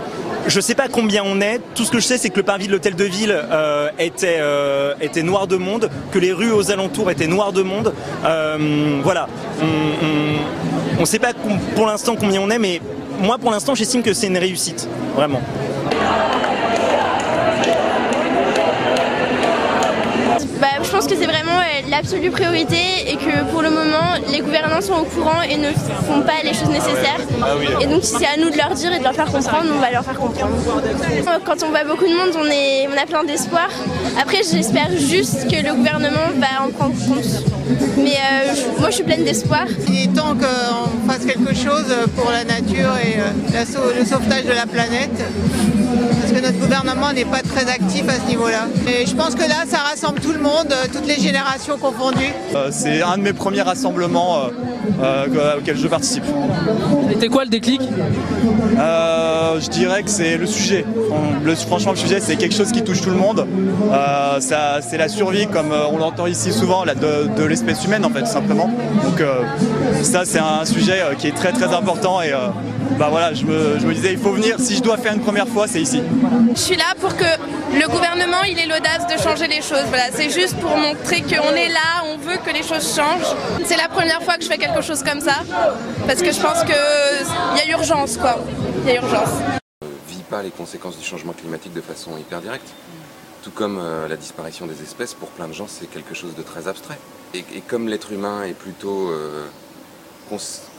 je 0.46 0.60
sais 0.60 0.74
pas 0.74 0.88
combien 0.88 1.22
on 1.24 1.40
est. 1.40 1.60
Tout 1.74 1.84
ce 1.84 1.90
que 1.90 1.98
je 1.98 2.06
sais, 2.06 2.18
c'est 2.18 2.30
que 2.30 2.36
le 2.36 2.42
parvis 2.42 2.66
de 2.66 2.72
l'hôtel 2.72 2.94
de 2.94 3.04
ville 3.04 3.36
était, 3.98 4.40
était 5.00 5.22
noir 5.22 5.46
de 5.46 5.56
monde, 5.56 5.90
que 6.10 6.18
les 6.18 6.32
rues 6.32 6.52
aux 6.52 6.70
alentours 6.70 7.10
étaient 7.10 7.26
noires 7.26 7.52
de 7.52 7.62
monde. 7.62 7.92
voilà. 9.02 9.28
On 10.96 11.02
ne 11.02 11.06
sait 11.06 11.18
pas 11.18 11.32
pour 11.74 11.86
l'instant 11.86 12.16
combien 12.18 12.40
on 12.40 12.50
est, 12.50 12.58
mais 12.58 12.80
moi, 13.20 13.38
pour 13.38 13.50
l'instant, 13.50 13.74
j'estime 13.74 14.02
que 14.02 14.12
c'est 14.14 14.28
une 14.28 14.38
réussite. 14.38 14.88
Vraiment. 15.14 15.40
Je 20.82 20.90
pense 20.90 21.06
que 21.06 21.14
c'est 21.14 21.26
vraiment 21.26 21.58
euh, 21.58 21.90
l'absolue 21.90 22.30
priorité 22.30 22.76
et 23.06 23.16
que 23.16 23.50
pour 23.50 23.62
le 23.62 23.70
moment, 23.70 24.14
les 24.30 24.40
gouvernants 24.40 24.80
sont 24.80 24.94
au 24.94 25.04
courant 25.04 25.42
et 25.42 25.56
ne 25.56 25.70
font 25.72 26.22
pas 26.22 26.42
les 26.42 26.54
choses 26.54 26.70
nécessaires. 26.70 27.20
Ah 27.42 27.54
et 27.80 27.86
donc, 27.86 28.02
c'est 28.02 28.26
à 28.26 28.36
nous 28.38 28.50
de 28.50 28.56
leur 28.56 28.70
dire 28.74 28.92
et 28.92 28.98
de 28.98 29.04
leur 29.04 29.14
faire 29.14 29.30
comprendre, 29.30 29.66
on 29.74 29.80
va 29.80 29.90
leur 29.90 30.04
faire 30.04 30.16
comprendre. 30.16 30.52
Quand 31.44 31.62
on 31.64 31.70
voit 31.70 31.84
beaucoup 31.84 32.04
de 32.06 32.14
monde, 32.16 32.34
on, 32.36 32.46
est, 32.46 32.88
on 32.88 33.00
a 33.00 33.06
plein 33.06 33.24
d'espoir. 33.24 33.68
Après, 34.20 34.38
j'espère 34.38 34.90
juste 34.96 35.48
que 35.48 35.56
le 35.56 35.74
gouvernement 35.74 36.28
va 36.36 36.64
en 36.66 36.70
prendre 36.70 36.94
compte. 37.06 37.24
Mais 37.98 38.16
euh, 38.16 38.54
moi, 38.78 38.90
je 38.90 38.96
suis 38.96 39.04
pleine 39.04 39.24
d'espoir. 39.24 39.66
Il 39.88 40.04
est 40.04 40.14
temps 40.14 40.34
qu'on 40.34 41.10
fasse 41.10 41.24
quelque 41.24 41.54
chose 41.54 41.94
pour 42.16 42.30
la 42.30 42.44
nature 42.44 42.92
et 43.04 43.20
euh, 43.20 43.94
le 43.98 44.04
sauvetage 44.04 44.44
de 44.44 44.52
la 44.52 44.66
planète 44.66 45.22
parce 46.20 46.32
que 46.32 46.46
notre 46.46 46.58
gouvernement 46.58 47.12
n'est 47.12 47.24
pas 47.24 47.42
très 47.42 47.68
actif 47.70 48.04
à 48.08 48.14
ce 48.14 48.28
niveau-là. 48.28 48.66
Et 48.86 49.06
je 49.06 49.14
pense 49.14 49.34
que 49.34 49.48
là, 49.48 49.64
ça 49.68 49.78
rassemble 49.78 50.20
tout 50.20 50.32
le 50.32 50.40
monde, 50.40 50.47
euh, 50.48 50.86
toutes 50.92 51.06
les 51.06 51.20
générations 51.20 51.76
confondues. 51.78 52.32
Euh, 52.54 52.68
c'est 52.72 53.02
un 53.02 53.18
de 53.18 53.22
mes 53.22 53.32
premiers 53.32 53.62
rassemblements 53.62 54.46
euh, 55.00 55.58
auxquels 55.58 55.76
je 55.76 55.88
participe. 55.88 56.24
C'était 57.10 57.28
quoi 57.28 57.44
le 57.44 57.50
déclic 57.50 57.80
Je 57.80 59.68
dirais 59.70 60.02
que 60.02 60.10
c'est 60.10 60.36
le 60.36 60.46
sujet. 60.46 60.84
franchement, 61.66 61.92
le 61.92 61.96
sujet, 61.96 62.20
c'est 62.20 62.36
quelque 62.36 62.54
chose 62.54 62.72
qui 62.72 62.82
touche 62.82 63.00
tout 63.00 63.10
le 63.10 63.16
monde. 63.16 63.46
c'est 64.40 64.98
la 64.98 65.08
survie, 65.08 65.46
comme 65.46 65.72
on 65.92 65.98
l'entend 65.98 66.26
ici 66.26 66.52
souvent, 66.52 66.84
de, 66.84 67.44
l'espèce 67.44 67.84
humaine, 67.84 68.04
en 68.04 68.10
fait, 68.10 68.26
simplement. 68.26 68.70
Donc 69.04 69.22
ça, 70.02 70.24
c'est 70.24 70.40
un 70.40 70.64
sujet 70.64 71.00
qui 71.18 71.28
est 71.28 71.36
très 71.36 71.52
très 71.52 71.74
important 71.74 72.22
et 72.22 72.32
bah 72.98 73.08
voilà, 73.10 73.32
je 73.32 73.44
me, 73.44 73.78
je 73.78 73.86
me 73.86 73.94
disais, 73.94 74.12
il 74.12 74.18
faut 74.18 74.32
venir. 74.32 74.56
Si 74.58 74.74
je 74.74 74.82
dois 74.82 74.96
faire 74.96 75.12
une 75.12 75.20
première 75.20 75.46
fois, 75.46 75.66
c'est 75.68 75.80
ici. 75.80 76.02
Je 76.54 76.60
suis 76.60 76.76
là 76.76 76.94
pour 77.00 77.16
que 77.16 77.24
le 77.74 77.86
gouvernement 77.88 78.42
il 78.48 78.58
ait 78.58 78.66
l'audace 78.66 79.06
de 79.06 79.20
changer 79.22 79.46
les 79.46 79.62
choses. 79.62 79.84
Voilà, 79.88 80.04
c'est 80.12 80.30
juste 80.30 80.56
pour 80.56 80.76
montrer 80.76 81.20
qu'on 81.22 81.54
est 81.54 81.68
là, 81.68 82.04
on 82.06 82.16
veut 82.16 82.38
que 82.44 82.50
les 82.50 82.62
choses 82.62 82.94
changent. 82.96 83.34
C'est 83.64 83.76
la 83.76 83.88
première 83.88 84.22
fois 84.22 84.36
que 84.36 84.42
je 84.42 84.48
fais 84.48 84.58
quelque 84.58 84.77
chose 84.82 85.02
comme 85.02 85.20
ça, 85.20 85.42
parce 86.06 86.20
que 86.20 86.32
je 86.32 86.40
pense 86.40 86.62
qu'il 86.62 86.74
y 87.56 87.60
a 87.60 87.76
urgence, 87.76 88.16
quoi. 88.16 88.38
Il 88.82 88.88
y 88.88 88.96
a 88.96 88.96
urgence. 88.96 89.30
Vit 90.08 90.22
pas 90.30 90.42
les 90.42 90.50
conséquences 90.50 90.98
du 90.98 91.04
changement 91.04 91.32
climatique 91.32 91.72
de 91.72 91.80
façon 91.80 92.16
hyper 92.16 92.40
directe. 92.40 92.68
Tout 93.42 93.50
comme 93.50 93.78
euh, 93.78 94.08
la 94.08 94.16
disparition 94.16 94.66
des 94.66 94.82
espèces, 94.82 95.14
pour 95.14 95.28
plein 95.30 95.48
de 95.48 95.52
gens, 95.52 95.66
c'est 95.68 95.86
quelque 95.86 96.14
chose 96.14 96.34
de 96.34 96.42
très 96.42 96.68
abstrait. 96.68 96.98
Et, 97.34 97.42
comme 97.66 97.88
l'être 97.88 98.12
humain 98.12 98.44
est 98.44 98.54
plutôt 98.54 99.10
euh, 99.10 99.46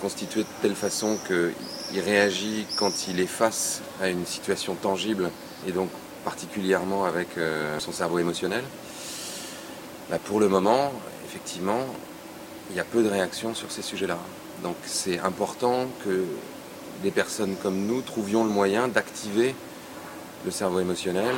constitué 0.02 0.42
de 0.42 0.48
telle 0.62 0.76
façon 0.76 1.18
qu'il 1.28 2.02
réagit 2.02 2.66
quand 2.78 3.08
il 3.08 3.20
est 3.20 3.28
face 3.28 3.82
à 4.02 4.10
une 4.10 4.26
situation 4.26 4.76
tangible 4.76 5.30
et 5.68 5.72
donc 5.72 5.90
particulièrement 6.26 7.06
avec 7.06 7.38
euh, 7.38 7.80
son 7.80 7.92
cerveau 7.92 8.20
émotionnel. 8.20 8.64
Bah, 10.10 10.18
pour 10.24 10.40
le 10.40 10.48
moment, 10.48 10.92
effectivement, 11.26 11.86
il 12.70 12.76
y 12.76 12.80
a 12.80 12.84
peu 12.84 13.04
de 13.04 13.10
réactions 13.10 13.56
sur 13.56 13.72
ces 13.72 13.82
sujets-là. 13.82 14.18
Donc 14.64 14.76
c'est 14.86 15.20
important 15.20 15.88
que 16.06 16.26
des 17.04 17.12
personnes 17.12 17.56
comme 17.62 17.86
nous 17.86 18.02
trouvions 18.02 18.44
le 18.44 18.50
moyen 18.50 18.88
d'activer 18.88 19.56
le 20.46 20.52
cerveau 20.52 20.80
émotionnel, 20.80 21.36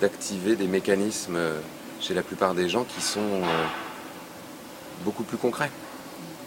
d'activer 0.00 0.56
des 0.56 0.66
mécanismes 0.66 1.36
euh, 1.36 1.60
chez 2.00 2.14
la 2.14 2.22
plupart 2.22 2.54
des 2.54 2.68
gens 2.68 2.84
qui 2.84 3.00
sont 3.00 3.20
euh, 3.20 3.64
beaucoup 5.04 5.24
plus 5.24 5.36
concrets 5.36 5.70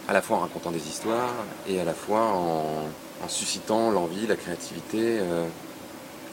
à 0.08 0.14
la 0.14 0.22
fois 0.22 0.38
en 0.38 0.40
racontant 0.42 0.72
des 0.72 0.88
histoires 0.88 1.34
et 1.68 1.80
à 1.80 1.84
la 1.84 1.94
fois 1.94 2.22
en, 2.34 2.88
suscitant 3.28 3.92
l'envie, 3.92 4.26
la 4.26 4.36
créativité 4.36 5.20
euh, 5.20 5.46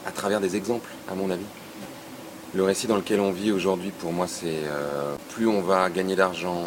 à 0.07 0.11
travers 0.11 0.41
des 0.41 0.57
exemples, 0.57 0.89
à 1.11 1.15
mon 1.15 1.31
avis. 1.31 1.45
Le 2.55 2.63
récit 2.63 2.87
dans 2.87 2.97
lequel 2.97 3.21
on 3.21 3.31
vit 3.31 3.53
aujourd'hui, 3.53 3.91
pour 3.91 4.13
moi, 4.13 4.27
c'est 4.27 4.63
plus 5.29 5.47
on 5.47 5.61
va 5.61 5.91
gagner 5.91 6.17
d'argent, 6.17 6.67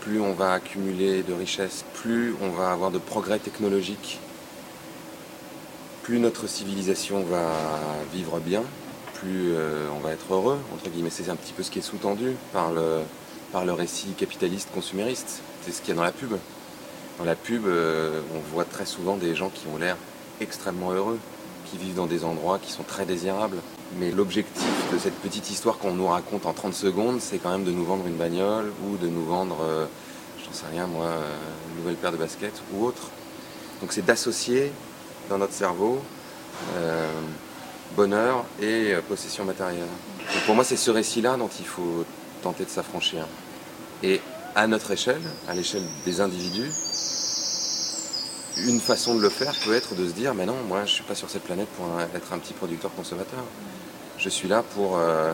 plus 0.00 0.20
on 0.20 0.32
va 0.32 0.54
accumuler 0.54 1.22
de 1.22 1.32
richesses, 1.32 1.84
plus 1.94 2.34
on 2.42 2.50
va 2.50 2.72
avoir 2.72 2.90
de 2.90 2.98
progrès 2.98 3.38
technologiques, 3.38 4.18
plus 6.02 6.18
notre 6.18 6.46
civilisation 6.46 7.22
va 7.22 7.52
vivre 8.12 8.40
bien, 8.40 8.62
plus 9.14 9.52
euh, 9.52 9.88
on 9.94 10.00
va 10.00 10.12
être 10.12 10.32
heureux, 10.32 10.58
entre 10.74 10.88
guillemets. 10.88 11.10
C'est 11.10 11.28
un 11.28 11.36
petit 11.36 11.52
peu 11.52 11.62
ce 11.62 11.70
qui 11.70 11.78
est 11.78 11.82
sous-tendu 11.82 12.34
par 12.52 12.72
le, 12.72 13.72
récit 13.72 14.08
capitaliste 14.16 14.70
consumériste. 14.72 15.42
C'est 15.62 15.72
ce 15.72 15.80
qu'il 15.80 15.90
y 15.90 15.92
a 15.92 15.96
dans 15.96 16.02
la 16.02 16.12
pub. 16.12 16.32
Dans 17.18 17.24
la 17.24 17.36
pub, 17.36 17.66
euh, 17.66 18.22
on 18.34 18.40
voit 18.52 18.64
très 18.64 18.86
souvent 18.86 19.16
des 19.16 19.34
gens 19.34 19.50
qui 19.50 19.66
ont 19.68 19.76
l'air 19.76 19.96
extrêmement 20.40 20.92
heureux, 20.92 21.18
qui 21.66 21.76
vivent 21.76 21.96
dans 21.96 22.06
des 22.06 22.24
endroits 22.24 22.58
qui 22.58 22.72
sont 22.72 22.82
très 22.82 23.04
désirables. 23.04 23.58
Mais 23.98 24.10
l'objectif 24.10 24.92
de 24.92 24.98
cette 24.98 25.14
petite 25.14 25.50
histoire 25.50 25.78
qu'on 25.78 25.92
nous 25.94 26.06
raconte 26.06 26.46
en 26.46 26.52
30 26.52 26.74
secondes, 26.74 27.20
c'est 27.20 27.38
quand 27.38 27.50
même 27.50 27.64
de 27.64 27.72
nous 27.72 27.84
vendre 27.84 28.06
une 28.06 28.16
bagnole 28.16 28.72
ou 28.86 28.96
de 28.96 29.08
nous 29.08 29.24
vendre, 29.24 29.58
euh, 29.62 29.86
je 30.38 30.44
j'en 30.44 30.52
sais 30.52 30.66
rien 30.72 30.86
moi, 30.86 31.12
une 31.70 31.80
nouvelle 31.80 31.96
paire 31.96 32.12
de 32.12 32.16
baskets 32.16 32.62
ou 32.72 32.84
autre. 32.84 33.10
Donc 33.80 33.92
c'est 33.92 34.04
d'associer 34.04 34.72
dans 35.28 35.38
notre 35.38 35.54
cerveau 35.54 36.00
bonheur 37.96 38.44
et 38.60 38.94
possession 39.08 39.44
matérielle. 39.44 39.88
pour 40.46 40.54
moi, 40.54 40.64
c'est 40.64 40.76
ce 40.76 40.90
récit-là 40.90 41.36
dont 41.36 41.48
il 41.58 41.66
faut 41.66 42.04
tenter 42.42 42.64
de 42.64 42.70
s'affranchir. 42.70 43.26
Et 44.02 44.20
à 44.54 44.66
notre 44.66 44.90
échelle, 44.90 45.22
à 45.48 45.54
l'échelle 45.54 45.82
des 46.04 46.20
individus, 46.20 46.70
une 48.66 48.80
façon 48.80 49.14
de 49.14 49.20
le 49.20 49.28
faire 49.28 49.52
peut 49.64 49.74
être 49.74 49.94
de 49.94 50.06
se 50.06 50.12
dire, 50.12 50.34
mais 50.34 50.46
non, 50.46 50.56
moi 50.68 50.84
je 50.84 50.92
suis 50.92 51.04
pas 51.04 51.14
sur 51.14 51.30
cette 51.30 51.44
planète 51.44 51.68
pour 51.76 51.86
être 52.14 52.32
un 52.32 52.38
petit 52.38 52.52
producteur-consommateur. 52.52 53.44
Je 54.18 54.28
suis 54.28 54.48
là 54.48 54.62
pour 54.74 54.98
euh, 54.98 55.32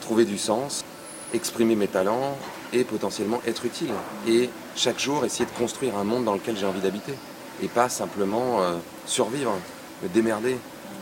trouver 0.00 0.24
du 0.24 0.38
sens, 0.38 0.84
exprimer 1.32 1.74
mes 1.74 1.88
talents 1.88 2.36
et 2.72 2.84
potentiellement 2.84 3.40
être 3.46 3.64
utile. 3.64 3.92
Et 4.26 4.50
chaque 4.76 4.98
jour 4.98 5.24
essayer 5.24 5.46
de 5.46 5.58
construire 5.58 5.96
un 5.96 6.04
monde 6.04 6.24
dans 6.24 6.34
lequel 6.34 6.56
j'ai 6.56 6.66
envie 6.66 6.80
d'habiter. 6.80 7.14
Et 7.62 7.68
pas 7.68 7.88
simplement 7.88 8.62
euh, 8.62 8.74
survivre, 9.06 9.54
me 10.02 10.08
démerder, 10.08 10.56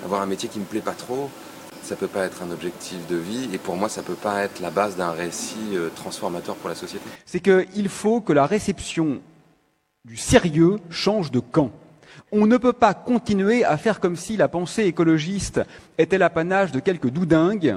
avoir 0.05 0.23
un 0.23 0.27
métier 0.27 0.49
qui 0.49 0.59
me 0.59 0.65
plaît 0.65 0.81
pas 0.81 0.93
trop, 0.93 1.31
ça 1.83 1.97
peut 1.97 2.09
pas 2.09 2.25
être 2.25 2.43
un 2.43 2.51
objectif 2.51 3.07
de 3.07 3.17
vie 3.17 3.49
et 3.53 3.59
pour 3.59 3.77
moi 3.77 3.89
ça 3.89 4.03
peut 4.03 4.15
pas 4.15 4.43
être 4.43 4.61
la 4.61 4.71
base 4.71 4.97
d'un 4.97 5.12
récit 5.12 5.75
euh, 5.75 5.89
transformateur 5.95 6.57
pour 6.57 6.69
la 6.69 6.75
société. 6.75 7.05
C'est 7.25 7.41
qu'il 7.41 7.89
faut 7.89 8.21
que 8.21 8.33
la 8.33 8.47
réception 8.47 9.21
du 10.07 10.16
sérieux 10.16 10.77
change 10.88 11.33
de 11.33 11.40
camp. 11.40 11.71
On 12.31 12.47
ne 12.47 12.57
peut 12.57 12.73
pas 12.73 12.95
continuer 12.95 13.64
à 13.64 13.77
faire 13.77 13.99
comme 13.99 14.16
si 14.16 14.37
la 14.37 14.49
pensée 14.49 14.85
écologiste 14.85 15.61
était 15.99 16.19
l'apanage 16.19 16.71
de 16.71 16.79
quelques 16.79 17.11
doudingues 17.11 17.77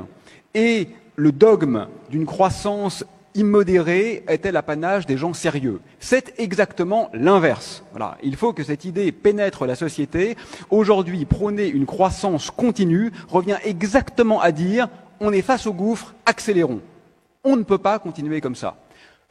et 0.54 0.89
le 1.15 1.32
dogme 1.32 1.88
d'une 2.10 2.28
croissance 2.28 3.04
immodéré 3.34 4.24
était 4.30 4.52
l'apanage 4.52 5.08
des 5.08 5.18
gens 5.18 5.34
sérieux. 5.34 5.82
C'est 6.00 6.34
exactement 6.39 7.10
l'inverse. 7.13 7.84
Il 8.22 8.36
faut 8.36 8.54
que 8.54 8.63
cette 8.63 8.86
idée 8.86 9.12
pénètre 9.12 9.65
la 9.65 9.76
société. 9.76 10.38
Aujourd'hui, 10.70 11.26
prôner 11.26 11.68
une 11.68 11.86
croissance 11.86 12.52
continue 12.52 13.12
revient 13.28 13.58
exactement 13.63 14.39
à 14.39 14.52
dire 14.52 14.88
on 15.20 15.34
est 15.34 15.42
face 15.42 15.65
au 15.68 15.74
gouffre, 15.74 16.13
accélérons. 16.26 16.82
On 17.44 17.56
ne 17.56 17.63
peut 17.63 17.78
pas 17.78 18.00
continuer 18.00 18.39
comme 18.39 18.56
ça. 18.56 18.78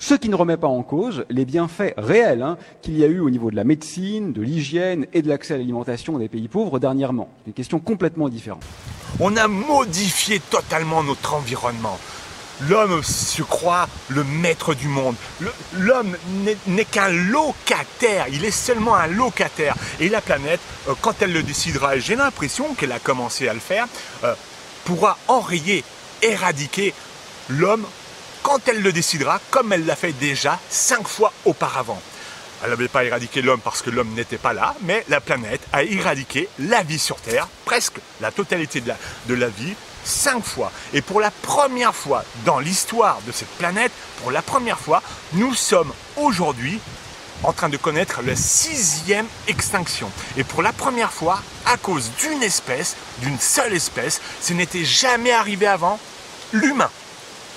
Ce 0.00 0.14
qui 0.14 0.28
ne 0.28 0.36
remet 0.36 0.56
pas 0.56 0.68
en 0.68 0.84
cause 0.84 1.24
les 1.28 1.44
bienfaits 1.44 1.94
réels 1.96 2.42
hein, 2.42 2.56
qu'il 2.82 2.96
y 2.96 3.02
a 3.02 3.08
eu 3.08 3.18
au 3.18 3.30
niveau 3.30 3.50
de 3.50 3.56
la 3.56 3.64
médecine, 3.64 4.32
de 4.32 4.42
l'hygiène 4.42 5.06
et 5.12 5.22
de 5.22 5.28
l'accès 5.28 5.54
à 5.54 5.56
l'alimentation 5.56 6.18
des 6.18 6.28
pays 6.28 6.46
pauvres 6.46 6.78
dernièrement. 6.78 7.28
Une 7.48 7.52
question 7.52 7.80
complètement 7.80 8.28
différente. 8.28 8.62
On 9.18 9.36
a 9.36 9.48
modifié 9.48 10.38
totalement 10.38 11.02
notre 11.02 11.34
environnement. 11.34 11.98
L'homme 12.68 13.02
se 13.02 13.42
croit 13.42 13.88
le 14.08 14.22
maître 14.22 14.72
du 14.72 14.86
monde. 14.86 15.16
L'homme 15.76 16.16
n'est 16.68 16.84
qu'un 16.84 17.08
locataire, 17.08 18.26
il 18.32 18.44
est 18.44 18.52
seulement 18.52 18.94
un 18.94 19.08
locataire. 19.08 19.74
Et 19.98 20.08
la 20.08 20.20
planète, 20.20 20.60
euh, 20.88 20.94
quand 21.00 21.22
elle 21.22 21.32
le 21.32 21.42
décidera, 21.42 21.98
j'ai 21.98 22.14
l'impression 22.14 22.74
qu'elle 22.74 22.92
a 22.92 23.00
commencé 23.00 23.48
à 23.48 23.54
le 23.54 23.60
faire, 23.60 23.86
euh, 24.22 24.34
pourra 24.84 25.18
enrayer, 25.26 25.82
éradiquer 26.22 26.94
l'homme 27.48 27.86
quand 28.42 28.66
elle 28.68 28.82
le 28.82 28.92
décidera, 28.92 29.40
comme 29.50 29.72
elle 29.72 29.86
l'a 29.86 29.96
fait 29.96 30.12
déjà 30.12 30.58
cinq 30.70 31.06
fois 31.06 31.32
auparavant. 31.44 32.00
Elle 32.62 32.70
n'avait 32.70 32.88
pas 32.88 33.04
éradiqué 33.04 33.40
l'homme 33.40 33.60
parce 33.60 33.82
que 33.82 33.90
l'homme 33.90 34.14
n'était 34.14 34.38
pas 34.38 34.52
là, 34.52 34.74
mais 34.82 35.04
la 35.08 35.20
planète 35.20 35.60
a 35.72 35.84
éradiqué 35.84 36.48
la 36.58 36.82
vie 36.82 36.98
sur 36.98 37.16
Terre, 37.16 37.48
presque 37.64 38.00
la 38.20 38.32
totalité 38.32 38.80
de 38.80 38.88
la, 38.88 38.96
de 39.26 39.34
la 39.34 39.48
vie, 39.48 39.74
cinq 40.04 40.44
fois. 40.44 40.72
Et 40.92 41.00
pour 41.00 41.20
la 41.20 41.30
première 41.30 41.94
fois 41.94 42.24
dans 42.44 42.58
l'histoire 42.58 43.20
de 43.26 43.32
cette 43.32 43.50
planète, 43.58 43.92
pour 44.22 44.32
la 44.32 44.42
première 44.42 44.80
fois, 44.80 45.02
nous 45.34 45.54
sommes 45.54 45.92
aujourd'hui 46.16 46.80
en 47.44 47.52
train 47.52 47.68
de 47.68 47.76
connaître 47.76 48.22
la 48.22 48.34
sixième 48.34 49.26
extinction. 49.46 50.10
Et 50.36 50.42
pour 50.42 50.62
la 50.62 50.72
première 50.72 51.12
fois, 51.12 51.40
à 51.66 51.76
cause 51.76 52.10
d'une 52.20 52.42
espèce, 52.42 52.96
d'une 53.18 53.38
seule 53.38 53.74
espèce, 53.74 54.20
ce 54.42 54.52
n'était 54.52 54.84
jamais 54.84 55.30
arrivé 55.30 55.66
avant, 55.66 56.00
l'humain. 56.52 56.90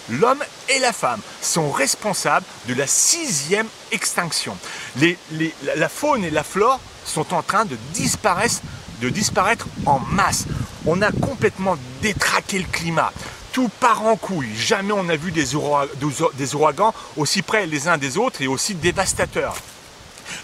L'homme 0.10 0.44
et 0.70 0.80
la 0.80 0.94
femme 0.94 1.22
sont 1.42 1.72
responsables 1.72 2.46
de 2.68 2.74
la 2.74 2.88
sixième 2.88 3.68
extinction. 3.92 4.58
la 4.96 5.90
faune 5.90 6.24
et 6.24 6.30
la 6.30 6.44
flore 6.44 6.80
sont 7.06 7.34
en 7.34 7.42
train 7.44 7.66
de 7.66 7.78
disparaître 7.94 9.68
en 9.86 10.00
masse. 10.00 10.46
On 10.86 11.02
a 11.02 11.12
complètement 11.12 11.78
détraqué 12.02 12.60
le 12.60 12.66
climat. 12.66 13.12
Tout 13.52 13.70
part 13.80 14.06
en 14.06 14.16
couille. 14.16 14.56
Jamais 14.56 14.94
on 14.94 15.04
n'a 15.04 15.18
vu 15.18 15.32
des, 15.32 15.56
ouragans 15.56 16.94
aussi 17.18 17.42
près 17.42 17.68
les 17.68 17.88
uns 17.88 17.98
des 17.98 18.18
autres 18.18 18.42
et 18.42 18.48
aussi 18.48 18.76
dévastateurs 18.76 19.56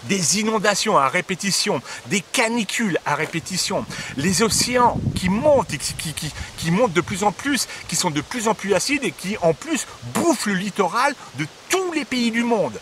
des 0.04 0.40
inondations 0.40 0.98
à 0.98 1.08
répétition, 1.08 1.80
des 2.06 2.20
canicules 2.20 2.98
à 3.06 3.14
répétition, 3.14 3.84
les 4.16 4.42
océans 4.42 5.00
qui 5.14 5.28
montent, 5.28 5.68
qui, 5.68 6.32
qui, 6.56 6.70
montent 6.70 6.92
de 6.92 7.00
plus 7.00 7.24
en 7.24 7.32
plus, 7.32 7.68
qui 7.88 7.96
sont 7.96 8.10
de 8.10 8.20
plus 8.20 8.48
en 8.48 8.54
plus 8.54 8.74
acides 8.74 9.04
et 9.04 9.12
qui 9.12 9.36
en 9.42 9.54
plus 9.54 9.86
bouffent 10.14 10.46
le 10.46 10.54
littoral 10.54 11.14
de 11.38 11.46
tous 11.68 11.92
les 11.92 12.04
pays 12.04 12.30
du 12.30 12.42
monde. 12.42 12.78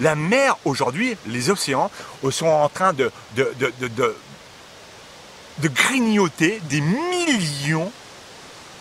La 0.00 0.14
mer 0.14 0.56
aujourd'hui, 0.64 1.16
les 1.26 1.50
océans 1.50 1.90
sont 2.30 2.46
en 2.46 2.68
train 2.68 2.92
de 2.92 3.10
grignoter 5.60 6.60
des 6.68 6.80
millions 6.80 7.92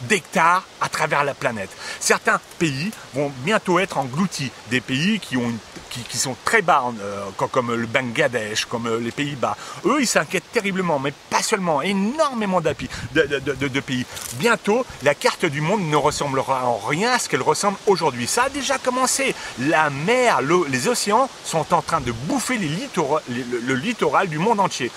d'hectares 0.03 0.63
à 0.79 0.89
travers 0.89 1.23
la 1.23 1.33
planète. 1.33 1.69
Certains 1.99 2.39
pays 2.59 2.91
vont 3.13 3.31
bientôt 3.43 3.79
être 3.79 3.97
engloutis, 3.97 4.51
des 4.69 4.81
pays 4.81 5.19
qui 5.19 5.37
ont 5.37 5.49
une 5.49 5.57
qui, 5.91 6.17
sont 6.17 6.35
très 6.45 6.61
bas, 6.61 6.83
euh, 7.01 7.25
comme 7.51 7.73
le 7.73 7.87
Bangladesh, 7.87 8.65
comme 8.65 8.87
euh, 8.87 8.99
les 8.99 9.11
Pays-Bas. 9.11 9.57
Eux, 9.85 9.97
ils 9.99 10.07
s'inquiètent 10.07 10.51
terriblement, 10.51 10.99
mais 10.99 11.13
pas 11.29 11.43
seulement, 11.43 11.81
énormément 11.81 12.61
de, 12.61 12.73
de, 13.13 13.79
pays. 13.79 14.05
Bientôt, 14.35 14.85
la 15.03 15.15
carte 15.15 15.45
du 15.45 15.61
monde 15.61 15.81
ne 15.81 15.95
ressemblera 15.95 16.65
en 16.65 16.77
rien 16.77 17.11
à 17.11 17.19
ce 17.19 17.29
qu'elle 17.29 17.41
ressemble 17.41 17.77
aujourd'hui. 17.87 18.27
Ça 18.27 18.43
a 18.43 18.49
déjà 18.49 18.77
commencé. 18.77 19.35
La 19.59 19.89
mer, 19.89 20.39
les 20.69 20.87
océans 20.87 21.29
sont 21.43 21.73
en 21.73 21.81
train 21.81 22.01
de 22.01 22.11
bouffer 22.11 22.57
le, 22.57 23.75
littoral 23.75 24.27
du 24.27 24.37
monde 24.37 24.59
entier. 24.59 24.91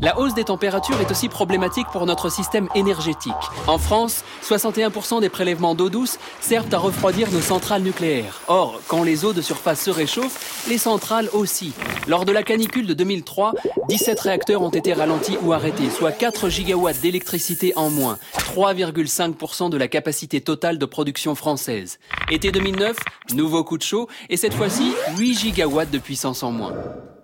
La 0.00 0.18
hausse 0.18 0.34
des 0.34 0.44
températures 0.44 1.00
est 1.00 1.10
aussi 1.10 1.28
problématique 1.28 1.86
pour 1.92 2.06
notre 2.06 2.30
système 2.30 2.68
énergétique. 2.74 3.32
En 3.66 3.78
France, 3.78 4.24
61% 4.48 5.20
des 5.20 5.28
prélèvements 5.28 5.74
d'eau 5.74 5.90
douce 5.90 6.18
servent 6.40 6.72
à 6.74 6.78
refroidir 6.78 7.30
nos 7.30 7.40
centrales 7.40 7.82
nucléaires. 7.82 8.40
Or, 8.48 8.80
quand 8.88 9.02
les 9.02 9.24
eaux 9.24 9.32
de 9.32 9.42
surface 9.42 9.80
se 9.82 9.90
réchauffent, 9.90 10.39
les 10.68 10.78
centrales 10.78 11.28
aussi. 11.32 11.72
Lors 12.06 12.24
de 12.24 12.32
la 12.32 12.42
canicule 12.42 12.86
de 12.86 12.94
2003, 12.94 13.54
17 13.88 14.20
réacteurs 14.20 14.62
ont 14.62 14.70
été 14.70 14.92
ralentis 14.92 15.36
ou 15.42 15.52
arrêtés, 15.52 15.90
soit 15.90 16.12
4 16.12 16.48
gigawatts 16.48 17.00
d'électricité 17.00 17.72
en 17.76 17.90
moins, 17.90 18.18
3,5% 18.34 19.70
de 19.70 19.76
la 19.76 19.88
capacité 19.88 20.40
totale 20.40 20.78
de 20.78 20.86
production 20.86 21.34
française. 21.34 21.98
Été 22.30 22.52
2009, 22.52 22.96
nouveau 23.34 23.64
coup 23.64 23.78
de 23.78 23.82
chaud, 23.82 24.08
et 24.28 24.36
cette 24.36 24.54
fois-ci, 24.54 24.92
8 25.18 25.38
gigawatts 25.38 25.90
de 25.90 25.98
puissance 25.98 26.42
en 26.42 26.52
moins. 26.52 26.74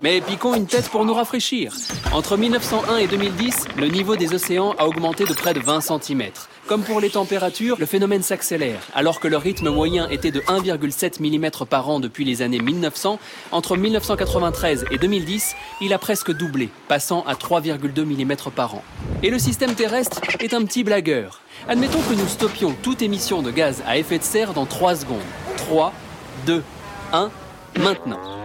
Mais 0.06 0.20
piquons 0.20 0.54
une 0.54 0.68
tête 0.68 0.88
pour 0.88 1.04
nous 1.04 1.14
rafraîchir. 1.14 1.72
Entre 2.12 2.36
1901 2.36 2.98
et 2.98 3.08
2010, 3.08 3.64
le 3.76 3.88
niveau 3.88 4.14
des 4.14 4.34
océans 4.34 4.72
a 4.78 4.86
augmenté 4.86 5.24
de 5.24 5.34
près 5.34 5.52
de 5.52 5.58
20 5.58 5.80
cm. 5.80 6.30
Comme 6.68 6.84
pour 6.84 7.00
les 7.00 7.10
températures, 7.10 7.76
le 7.80 7.86
phénomène 7.86 8.22
s'accélère. 8.22 8.78
Alors 8.94 9.18
que 9.18 9.26
le 9.26 9.36
rythme 9.36 9.68
moyen 9.68 10.08
était 10.08 10.30
de 10.30 10.38
1,7 10.42 11.20
mm 11.20 11.66
par 11.66 11.88
an 11.88 11.98
depuis 11.98 12.24
les 12.24 12.40
années 12.40 12.60
1900, 12.60 13.18
entre 13.50 13.76
1993 13.76 14.84
et 14.92 14.98
2010, 14.98 15.56
il 15.80 15.92
a 15.92 15.98
presque 15.98 16.30
doublé, 16.30 16.68
passant 16.86 17.24
à 17.26 17.34
3,2 17.34 18.04
mm 18.04 18.52
par 18.54 18.76
an. 18.76 18.84
Et 19.24 19.30
le 19.30 19.40
système 19.40 19.74
terrestre 19.74 20.20
est 20.38 20.54
un 20.54 20.64
petit 20.64 20.84
blagueur. 20.84 21.40
Admettons 21.66 22.02
que 22.08 22.14
nous 22.14 22.28
stoppions 22.28 22.76
toute 22.80 23.02
émission 23.02 23.42
de 23.42 23.50
gaz 23.50 23.82
à 23.88 23.98
effet 23.98 24.18
de 24.18 24.22
serre 24.22 24.54
dans 24.54 24.66
3 24.66 24.94
secondes. 24.94 25.18
3, 25.56 25.92
2, 26.46 26.62
1, 27.12 27.30
maintenant. 27.80 28.36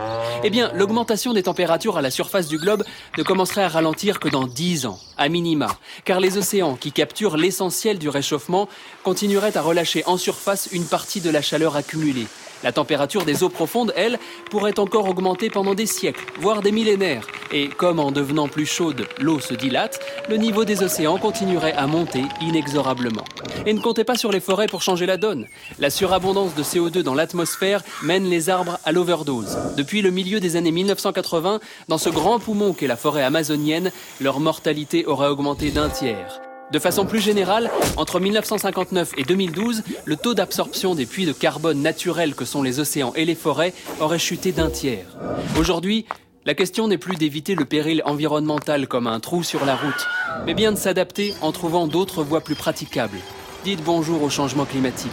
Eh 0.43 0.49
bien, 0.49 0.71
l'augmentation 0.73 1.33
des 1.33 1.43
températures 1.43 1.97
à 1.97 2.01
la 2.01 2.09
surface 2.09 2.47
du 2.47 2.57
globe 2.57 2.83
ne 3.17 3.23
commencerait 3.23 3.63
à 3.63 3.67
ralentir 3.67 4.19
que 4.19 4.27
dans 4.27 4.47
10 4.47 4.87
ans, 4.87 4.99
à 5.17 5.29
minima, 5.29 5.67
car 6.03 6.19
les 6.19 6.37
océans, 6.37 6.75
qui 6.75 6.91
capturent 6.91 7.37
l'essentiel 7.37 7.99
du 7.99 8.09
réchauffement, 8.09 8.67
continueraient 9.03 9.55
à 9.55 9.61
relâcher 9.61 10.03
en 10.07 10.17
surface 10.17 10.69
une 10.71 10.85
partie 10.85 11.21
de 11.21 11.29
la 11.29 11.43
chaleur 11.43 11.75
accumulée, 11.75 12.25
la 12.63 12.71
température 12.71 13.25
des 13.25 13.43
eaux 13.43 13.49
profondes, 13.49 13.93
elle, 13.95 14.19
pourrait 14.49 14.79
encore 14.79 15.07
augmenter 15.07 15.49
pendant 15.49 15.73
des 15.73 15.85
siècles, 15.85 16.23
voire 16.39 16.61
des 16.61 16.71
millénaires. 16.71 17.27
Et 17.51 17.67
comme 17.67 17.99
en 17.99 18.11
devenant 18.11 18.47
plus 18.47 18.65
chaude, 18.65 19.07
l'eau 19.19 19.39
se 19.39 19.53
dilate, 19.53 19.99
le 20.29 20.37
niveau 20.37 20.65
des 20.65 20.83
océans 20.83 21.17
continuerait 21.17 21.73
à 21.73 21.87
monter 21.87 22.23
inexorablement. 22.41 23.25
Et 23.65 23.73
ne 23.73 23.79
comptez 23.79 24.03
pas 24.03 24.15
sur 24.15 24.31
les 24.31 24.39
forêts 24.39 24.67
pour 24.67 24.81
changer 24.81 25.05
la 25.05 25.17
donne. 25.17 25.47
La 25.79 25.89
surabondance 25.89 26.55
de 26.55 26.63
CO2 26.63 26.99
dans 26.99 27.13
l'atmosphère 27.13 27.83
mène 28.03 28.25
les 28.25 28.49
arbres 28.49 28.79
à 28.85 28.91
l'overdose. 28.91 29.57
Depuis 29.77 30.01
le 30.01 30.11
milieu 30.11 30.39
des 30.39 30.55
années 30.55 30.71
1980, 30.71 31.59
dans 31.87 31.97
ce 31.97 32.09
grand 32.09 32.39
poumon 32.39 32.73
qu'est 32.73 32.87
la 32.87 32.97
forêt 32.97 33.23
amazonienne, 33.23 33.91
leur 34.19 34.39
mortalité 34.39 35.05
aurait 35.05 35.27
augmenté 35.27 35.71
d'un 35.71 35.89
tiers. 35.89 36.41
De 36.71 36.79
façon 36.79 37.05
plus 37.05 37.19
générale, 37.19 37.69
entre 37.97 38.21
1959 38.21 39.13
et 39.17 39.23
2012, 39.23 39.83
le 40.05 40.15
taux 40.15 40.33
d'absorption 40.33 40.95
des 40.95 41.05
puits 41.05 41.25
de 41.25 41.33
carbone 41.33 41.81
naturels 41.81 42.33
que 42.33 42.45
sont 42.45 42.63
les 42.63 42.79
océans 42.79 43.11
et 43.15 43.25
les 43.25 43.35
forêts 43.35 43.73
aurait 43.99 44.19
chuté 44.19 44.53
d'un 44.53 44.69
tiers. 44.69 45.17
Aujourd'hui, 45.59 46.05
la 46.45 46.53
question 46.53 46.87
n'est 46.87 46.97
plus 46.97 47.17
d'éviter 47.17 47.55
le 47.55 47.65
péril 47.65 48.01
environnemental 48.05 48.87
comme 48.87 49.07
un 49.07 49.19
trou 49.19 49.43
sur 49.43 49.65
la 49.65 49.75
route, 49.75 50.07
mais 50.45 50.53
bien 50.53 50.71
de 50.71 50.77
s'adapter 50.77 51.33
en 51.41 51.51
trouvant 51.51 51.87
d'autres 51.87 52.23
voies 52.23 52.41
plus 52.41 52.55
praticables. 52.55 53.19
Dites 53.65 53.83
bonjour 53.83 54.23
au 54.23 54.29
changement 54.29 54.65
climatique, 54.65 55.11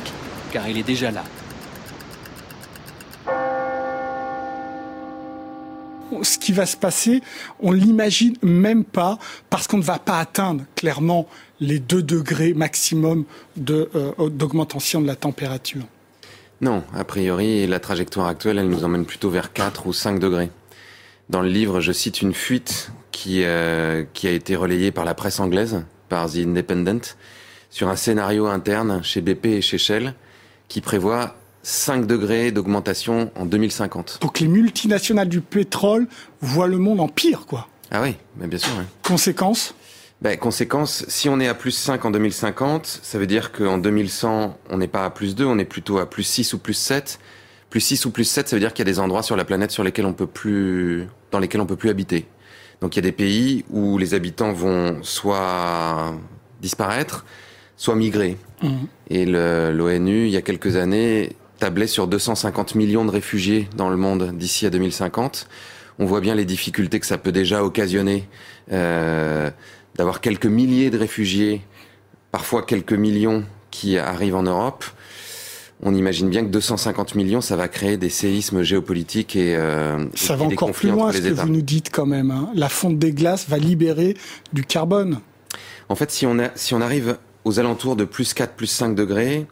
car 0.52 0.68
il 0.68 0.78
est 0.78 0.84
déjà 0.84 1.10
là. 1.10 1.24
Ce 6.22 6.38
qui 6.38 6.52
va 6.52 6.66
se 6.66 6.76
passer, 6.76 7.22
on 7.60 7.72
l'imagine 7.72 8.36
même 8.42 8.84
pas 8.84 9.18
parce 9.50 9.66
qu'on 9.66 9.78
ne 9.78 9.82
va 9.82 9.98
pas 9.98 10.18
atteindre 10.18 10.64
clairement 10.74 11.28
les 11.60 11.78
2 11.78 12.02
degrés 12.02 12.54
maximum 12.54 13.24
euh, 13.70 14.12
d'augmentation 14.28 15.00
de, 15.00 15.06
la 15.06 15.16
température. 15.16 15.82
Non, 16.60 16.82
a 16.94 17.04
priori, 17.04 17.66
la 17.66 17.80
trajectoire 17.80 18.26
actuelle, 18.26 18.58
elle 18.58 18.68
nous 18.68 18.84
emmène 18.84 19.04
plutôt 19.04 19.30
vers 19.30 19.52
4 19.52 19.86
ou 19.86 19.92
5 19.92 20.18
degrés. 20.18 20.50
Dans 21.28 21.42
le 21.42 21.48
livre, 21.48 21.80
je 21.80 21.92
cite 21.92 22.22
une 22.22 22.34
fuite 22.34 22.90
euh, 23.26 24.04
qui 24.14 24.26
a 24.26 24.30
été 24.30 24.56
relayée 24.56 24.92
par 24.92 25.04
la 25.04 25.14
presse 25.14 25.40
anglaise, 25.40 25.84
par 26.08 26.30
The 26.30 26.38
Independent, 26.38 27.16
sur 27.70 27.88
un 27.88 27.96
scénario 27.96 28.46
interne 28.46 29.02
chez 29.02 29.20
BP 29.20 29.46
et 29.46 29.60
chez 29.60 29.78
Shell, 29.78 30.14
qui 30.68 30.80
prévoit 30.80 31.36
5 31.68 32.06
degrés 32.06 32.50
d'augmentation 32.50 33.30
en 33.36 33.44
2050. 33.44 34.20
Donc 34.22 34.40
les 34.40 34.48
multinationales 34.48 35.28
du 35.28 35.42
pétrole 35.42 36.08
voient 36.40 36.66
le 36.66 36.78
monde 36.78 36.98
en 36.98 37.08
pire, 37.08 37.44
quoi. 37.46 37.68
Ah 37.90 38.00
oui, 38.00 38.16
mais 38.38 38.46
bien 38.46 38.58
sûr. 38.58 38.72
Conséquence 39.02 39.74
ben, 40.20 40.36
conséquence, 40.36 41.04
si 41.06 41.28
on 41.28 41.38
est 41.38 41.46
à 41.46 41.54
plus 41.54 41.70
5 41.70 42.04
en 42.04 42.10
2050, 42.10 42.86
ça 42.86 43.20
veut 43.20 43.28
dire 43.28 43.52
qu'en 43.52 43.78
2100, 43.78 44.58
on 44.68 44.76
n'est 44.76 44.88
pas 44.88 45.04
à 45.04 45.10
plus 45.10 45.36
2, 45.36 45.44
on 45.44 45.60
est 45.60 45.64
plutôt 45.64 45.98
à 45.98 46.10
plus 46.10 46.24
6 46.24 46.54
ou 46.54 46.58
plus 46.58 46.74
7. 46.74 47.20
Plus 47.70 47.80
6 47.80 48.04
ou 48.04 48.10
plus 48.10 48.24
7, 48.24 48.48
ça 48.48 48.56
veut 48.56 48.60
dire 48.60 48.72
qu'il 48.72 48.84
y 48.84 48.88
a 48.88 48.92
des 48.92 48.98
endroits 48.98 49.22
sur 49.22 49.36
la 49.36 49.44
planète 49.44 49.70
sur 49.70 49.84
lesquels 49.84 50.06
on 50.06 50.14
peut 50.14 50.26
plus, 50.26 51.06
dans 51.30 51.38
lesquels 51.38 51.60
on 51.60 51.66
peut 51.66 51.76
plus 51.76 51.88
habiter. 51.88 52.26
Donc 52.80 52.96
il 52.96 52.98
y 52.98 52.98
a 52.98 53.02
des 53.02 53.12
pays 53.12 53.64
où 53.70 53.96
les 53.96 54.14
habitants 54.14 54.52
vont 54.52 54.98
soit 55.02 56.16
disparaître, 56.60 57.24
soit 57.76 57.94
migrer. 57.94 58.38
Mmh. 58.60 58.68
Et 59.10 59.24
l'ONU, 59.24 60.24
il 60.24 60.30
y 60.30 60.36
a 60.36 60.42
quelques 60.42 60.74
années, 60.74 61.36
tablait 61.58 61.86
sur 61.86 62.06
250 62.06 62.74
millions 62.74 63.04
de 63.04 63.10
réfugiés 63.10 63.68
dans 63.76 63.90
le 63.90 63.96
monde 63.96 64.32
d'ici 64.34 64.66
à 64.66 64.70
2050. 64.70 65.48
On 65.98 66.06
voit 66.06 66.20
bien 66.20 66.34
les 66.34 66.44
difficultés 66.44 67.00
que 67.00 67.06
ça 67.06 67.18
peut 67.18 67.32
déjà 67.32 67.64
occasionner. 67.64 68.28
Euh, 68.72 69.50
d'avoir 69.96 70.20
quelques 70.20 70.46
milliers 70.46 70.90
de 70.90 70.98
réfugiés, 70.98 71.62
parfois 72.30 72.62
quelques 72.62 72.92
millions 72.92 73.44
qui 73.70 73.98
arrivent 73.98 74.36
en 74.36 74.44
Europe, 74.44 74.84
on 75.82 75.94
imagine 75.94 76.28
bien 76.28 76.44
que 76.44 76.50
250 76.50 77.14
millions, 77.14 77.40
ça 77.40 77.56
va 77.56 77.68
créer 77.68 77.96
des 77.96 78.08
séismes 78.08 78.62
géopolitiques 78.62 79.36
et 79.36 79.56
euh, 79.56 80.04
ça 80.14 80.34
va 80.34 80.44
encore 80.44 80.72
plus 80.72 80.90
loin 80.90 81.12
ce 81.12 81.18
que 81.18 81.28
vous 81.28 81.48
nous 81.48 81.62
dites 81.62 81.90
quand 81.90 82.06
même. 82.06 82.30
Hein. 82.30 82.50
La 82.54 82.68
fonte 82.68 82.98
des 82.98 83.12
glaces 83.12 83.48
va 83.48 83.58
libérer 83.58 84.16
du 84.52 84.64
carbone. 84.64 85.20
En 85.88 85.94
fait, 85.94 86.10
si 86.10 86.26
on, 86.26 86.38
a, 86.38 86.50
si 86.56 86.74
on 86.74 86.80
arrive 86.80 87.18
aux 87.44 87.60
alentours 87.60 87.96
de 87.96 88.04
plus 88.04 88.34
4, 88.34 88.54
plus 88.54 88.66
5 88.66 88.94
degrés, 88.94 89.46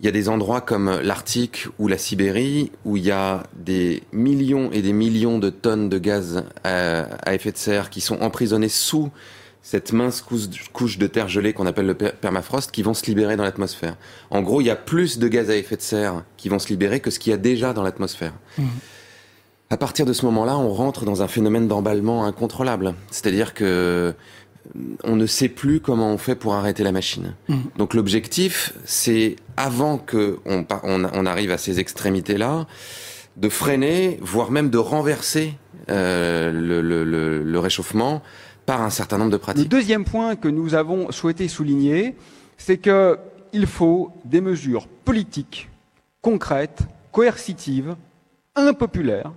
il 0.00 0.06
y 0.06 0.08
a 0.08 0.12
des 0.12 0.28
endroits 0.28 0.60
comme 0.60 1.00
l'Arctique 1.02 1.68
ou 1.78 1.88
la 1.88 1.98
Sibérie 1.98 2.72
où 2.84 2.96
il 2.96 3.04
y 3.04 3.10
a 3.10 3.44
des 3.54 4.02
millions 4.12 4.70
et 4.72 4.82
des 4.82 4.92
millions 4.92 5.38
de 5.38 5.50
tonnes 5.50 5.88
de 5.88 5.98
gaz 5.98 6.44
à, 6.64 7.02
à 7.24 7.34
effet 7.34 7.52
de 7.52 7.56
serre 7.56 7.90
qui 7.90 8.00
sont 8.00 8.20
emprisonnés 8.20 8.68
sous 8.68 9.10
cette 9.64 9.92
mince 9.92 10.22
couche 10.72 10.98
de 10.98 11.06
terre 11.06 11.28
gelée 11.28 11.54
qu'on 11.54 11.66
appelle 11.66 11.86
le 11.86 11.94
permafrost 11.94 12.70
qui 12.70 12.82
vont 12.82 12.92
se 12.92 13.06
libérer 13.06 13.36
dans 13.36 13.44
l'atmosphère. 13.44 13.96
En 14.28 14.42
gros, 14.42 14.60
il 14.60 14.66
y 14.66 14.70
a 14.70 14.76
plus 14.76 15.18
de 15.18 15.26
gaz 15.26 15.48
à 15.48 15.56
effet 15.56 15.76
de 15.76 15.80
serre 15.80 16.22
qui 16.36 16.50
vont 16.50 16.58
se 16.58 16.68
libérer 16.68 17.00
que 17.00 17.10
ce 17.10 17.18
qu'il 17.18 17.30
y 17.30 17.34
a 17.34 17.38
déjà 17.38 17.72
dans 17.72 17.82
l'atmosphère. 17.82 18.34
Mmh. 18.58 18.64
À 19.70 19.78
partir 19.78 20.04
de 20.04 20.12
ce 20.12 20.26
moment-là, 20.26 20.58
on 20.58 20.68
rentre 20.68 21.06
dans 21.06 21.22
un 21.22 21.28
phénomène 21.28 21.66
d'emballement 21.66 22.26
incontrôlable. 22.26 22.94
C'est-à-dire 23.10 23.54
que 23.54 24.14
on 25.02 25.16
ne 25.16 25.26
sait 25.26 25.48
plus 25.48 25.80
comment 25.80 26.10
on 26.12 26.18
fait 26.18 26.34
pour 26.34 26.54
arrêter 26.54 26.82
la 26.82 26.92
machine. 26.92 27.34
Mmh. 27.48 27.56
Donc 27.76 27.94
l'objectif, 27.94 28.74
c'est 28.84 29.36
avant 29.56 29.98
que 29.98 30.38
on, 30.46 30.66
on, 30.82 31.26
arrive 31.26 31.50
à 31.50 31.58
ces 31.58 31.80
extrémités-là, 31.80 32.66
de 33.36 33.48
freiner, 33.48 34.18
voire 34.22 34.50
même 34.50 34.70
de 34.70 34.78
renverser 34.78 35.54
euh, 35.90 36.52
le, 36.52 36.80
le, 36.80 37.42
le 37.42 37.58
réchauffement 37.58 38.22
par 38.66 38.82
un 38.82 38.90
certain 38.90 39.18
nombre 39.18 39.30
de 39.30 39.36
pratiques. 39.36 39.64
Le 39.64 39.68
deuxième 39.68 40.04
point 40.04 40.36
que 40.36 40.48
nous 40.48 40.74
avons 40.74 41.12
souhaité 41.12 41.48
souligner, 41.48 42.16
c'est 42.56 42.78
qu'il 42.78 43.66
faut 43.66 44.10
des 44.24 44.40
mesures 44.40 44.86
politiques, 45.04 45.68
concrètes, 46.22 46.80
coercitives, 47.12 47.96
impopulaires, 48.56 49.32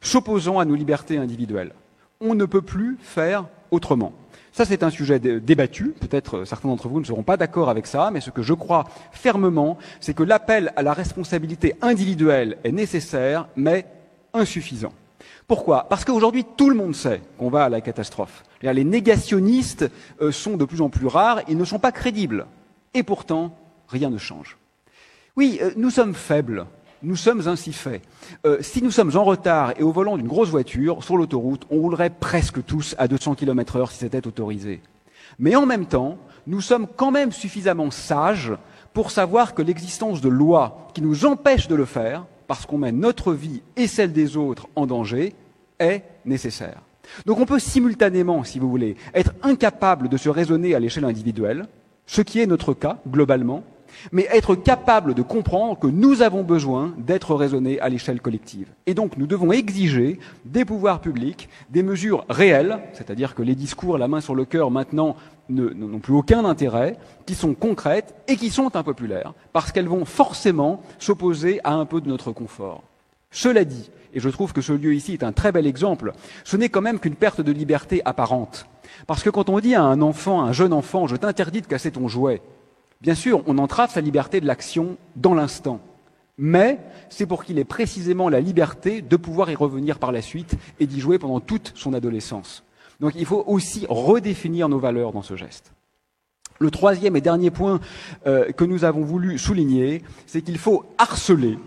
s'opposant 0.00 0.58
à 0.58 0.64
nos 0.64 0.74
libertés 0.74 1.18
individuelles. 1.18 1.72
On 2.20 2.34
ne 2.34 2.44
peut 2.44 2.62
plus 2.62 2.98
faire 3.00 3.46
autrement. 3.70 4.12
Ça, 4.58 4.64
c'est 4.64 4.82
un 4.82 4.90
sujet 4.90 5.20
débattu. 5.20 5.94
Peut-être 6.00 6.44
certains 6.44 6.68
d'entre 6.68 6.88
vous 6.88 6.98
ne 6.98 7.04
seront 7.04 7.22
pas 7.22 7.36
d'accord 7.36 7.70
avec 7.70 7.86
ça, 7.86 8.10
mais 8.12 8.20
ce 8.20 8.30
que 8.30 8.42
je 8.42 8.54
crois 8.54 8.88
fermement, 9.12 9.78
c'est 10.00 10.14
que 10.14 10.24
l'appel 10.24 10.72
à 10.74 10.82
la 10.82 10.92
responsabilité 10.94 11.76
individuelle 11.80 12.58
est 12.64 12.72
nécessaire, 12.72 13.46
mais 13.54 13.86
insuffisant. 14.34 14.92
Pourquoi? 15.46 15.86
Parce 15.88 16.04
qu'aujourd'hui, 16.04 16.44
tout 16.56 16.70
le 16.70 16.74
monde 16.74 16.96
sait 16.96 17.20
qu'on 17.38 17.50
va 17.50 17.66
à 17.66 17.68
la 17.68 17.80
catastrophe. 17.80 18.42
Les 18.60 18.82
négationnistes 18.82 19.88
euh, 20.20 20.32
sont 20.32 20.56
de 20.56 20.64
plus 20.64 20.80
en 20.80 20.88
plus 20.88 21.06
rares, 21.06 21.42
ils 21.46 21.56
ne 21.56 21.64
sont 21.64 21.78
pas 21.78 21.92
crédibles. 21.92 22.46
Et 22.94 23.04
pourtant, 23.04 23.56
rien 23.86 24.10
ne 24.10 24.18
change. 24.18 24.58
Oui, 25.36 25.60
euh, 25.62 25.70
nous 25.76 25.90
sommes 25.90 26.14
faibles, 26.14 26.66
nous 27.02 27.16
sommes 27.16 27.46
ainsi 27.46 27.72
faits. 27.72 28.02
Euh, 28.44 28.58
si 28.60 28.82
nous 28.82 28.90
sommes 28.90 29.16
en 29.16 29.24
retard 29.24 29.72
et 29.78 29.82
au 29.82 29.92
volant 29.92 30.16
d'une 30.16 30.26
grosse 30.26 30.48
voiture, 30.48 31.02
sur 31.02 31.16
l'autoroute, 31.16 31.66
on 31.70 31.78
roulerait 31.78 32.10
presque 32.10 32.64
tous 32.64 32.94
à 32.98 33.08
200 33.08 33.34
km 33.34 33.76
heure 33.76 33.90
si 33.90 33.98
c'était 33.98 34.26
autorisé. 34.26 34.80
Mais 35.38 35.54
en 35.56 35.66
même 35.66 35.86
temps, 35.86 36.18
nous 36.46 36.60
sommes 36.60 36.86
quand 36.96 37.10
même 37.10 37.32
suffisamment 37.32 37.90
sages 37.90 38.52
pour 38.92 39.10
savoir 39.10 39.54
que 39.54 39.62
l'existence 39.62 40.20
de 40.20 40.28
lois 40.28 40.88
qui 40.94 41.02
nous 41.02 41.24
empêchent 41.24 41.68
de 41.68 41.74
le 41.74 41.84
faire 41.84 42.24
parce 42.48 42.66
qu'on 42.66 42.78
met 42.78 42.92
notre 42.92 43.32
vie 43.32 43.62
et 43.76 43.86
celle 43.86 44.12
des 44.12 44.36
autres 44.36 44.68
en 44.74 44.86
danger, 44.86 45.34
est 45.78 46.02
nécessaire. 46.24 46.80
Donc 47.26 47.38
on 47.38 47.46
peut 47.46 47.58
simultanément, 47.58 48.42
si 48.42 48.58
vous 48.58 48.68
voulez, 48.68 48.96
être 49.14 49.32
incapable 49.42 50.08
de 50.08 50.16
se 50.16 50.28
raisonner 50.28 50.74
à 50.74 50.80
l'échelle 50.80 51.04
individuelle, 51.04 51.66
ce 52.06 52.22
qui 52.22 52.40
est 52.40 52.46
notre 52.46 52.74
cas 52.74 52.98
globalement, 53.08 53.62
mais 54.12 54.28
être 54.30 54.54
capable 54.54 55.14
de 55.14 55.22
comprendre 55.22 55.78
que 55.78 55.86
nous 55.86 56.22
avons 56.22 56.42
besoin 56.42 56.94
d'être 56.98 57.34
raisonnés 57.34 57.80
à 57.80 57.88
l'échelle 57.88 58.20
collective. 58.20 58.68
Et 58.86 58.94
donc 58.94 59.16
nous 59.16 59.26
devons 59.26 59.52
exiger 59.52 60.18
des 60.44 60.64
pouvoirs 60.64 61.00
publics 61.00 61.48
des 61.70 61.82
mesures 61.82 62.24
réelles, 62.28 62.78
c'est-à-dire 62.92 63.34
que 63.34 63.42
les 63.42 63.54
discours, 63.54 63.98
la 63.98 64.08
main 64.08 64.20
sur 64.20 64.34
le 64.34 64.44
cœur 64.44 64.70
maintenant, 64.70 65.16
n'ont 65.48 65.98
plus 65.98 66.14
aucun 66.14 66.44
intérêt, 66.44 66.96
qui 67.26 67.34
sont 67.34 67.54
concrètes 67.54 68.14
et 68.28 68.36
qui 68.36 68.50
sont 68.50 68.76
impopulaires, 68.76 69.32
parce 69.52 69.72
qu'elles 69.72 69.88
vont 69.88 70.04
forcément 70.04 70.82
s'opposer 70.98 71.60
à 71.64 71.74
un 71.74 71.86
peu 71.86 72.00
de 72.00 72.08
notre 72.08 72.32
confort. 72.32 72.82
Cela 73.30 73.64
dit, 73.64 73.90
et 74.14 74.20
je 74.20 74.28
trouve 74.28 74.52
que 74.52 74.60
ce 74.60 74.72
lieu 74.72 74.94
ici 74.94 75.12
est 75.12 75.22
un 75.22 75.32
très 75.32 75.52
bel 75.52 75.66
exemple, 75.66 76.12
ce 76.44 76.56
n'est 76.56 76.68
quand 76.68 76.80
même 76.80 76.98
qu'une 76.98 77.14
perte 77.14 77.40
de 77.40 77.52
liberté 77.52 78.00
apparente. 78.04 78.66
Parce 79.06 79.22
que 79.22 79.30
quand 79.30 79.48
on 79.48 79.60
dit 79.60 79.74
à 79.74 79.82
un 79.82 80.00
enfant, 80.00 80.42
à 80.42 80.48
un 80.48 80.52
jeune 80.52 80.72
enfant, 80.72 81.06
je 81.06 81.16
t'interdis 81.16 81.60
de 81.60 81.66
casser 81.66 81.90
ton 81.90 82.08
jouet, 82.08 82.40
bien 83.00 83.14
sûr, 83.14 83.42
on 83.46 83.58
entrave 83.58 83.90
sa 83.90 84.00
liberté 84.00 84.40
de 84.40 84.46
l'action 84.46 84.96
dans 85.16 85.34
l'instant. 85.34 85.80
Mais 86.36 86.78
c'est 87.08 87.26
pour 87.26 87.44
qu'il 87.44 87.58
ait 87.58 87.64
précisément 87.64 88.28
la 88.28 88.40
liberté 88.40 89.02
de 89.02 89.16
pouvoir 89.16 89.50
y 89.50 89.56
revenir 89.56 89.98
par 89.98 90.12
la 90.12 90.22
suite 90.22 90.56
et 90.78 90.86
d'y 90.86 91.00
jouer 91.00 91.18
pendant 91.18 91.40
toute 91.40 91.72
son 91.74 91.94
adolescence. 91.94 92.62
Donc 93.00 93.12
il 93.16 93.26
faut 93.26 93.44
aussi 93.46 93.86
redéfinir 93.88 94.68
nos 94.68 94.78
valeurs 94.78 95.12
dans 95.12 95.22
ce 95.22 95.36
geste. 95.36 95.72
Le 96.60 96.70
troisième 96.70 97.16
et 97.16 97.20
dernier 97.20 97.50
point 97.50 97.80
euh, 98.26 98.50
que 98.52 98.64
nous 98.64 98.84
avons 98.84 99.02
voulu 99.02 99.38
souligner, 99.38 100.02
c'est 100.26 100.42
qu'il 100.42 100.58
faut 100.58 100.84
harceler 100.98 101.58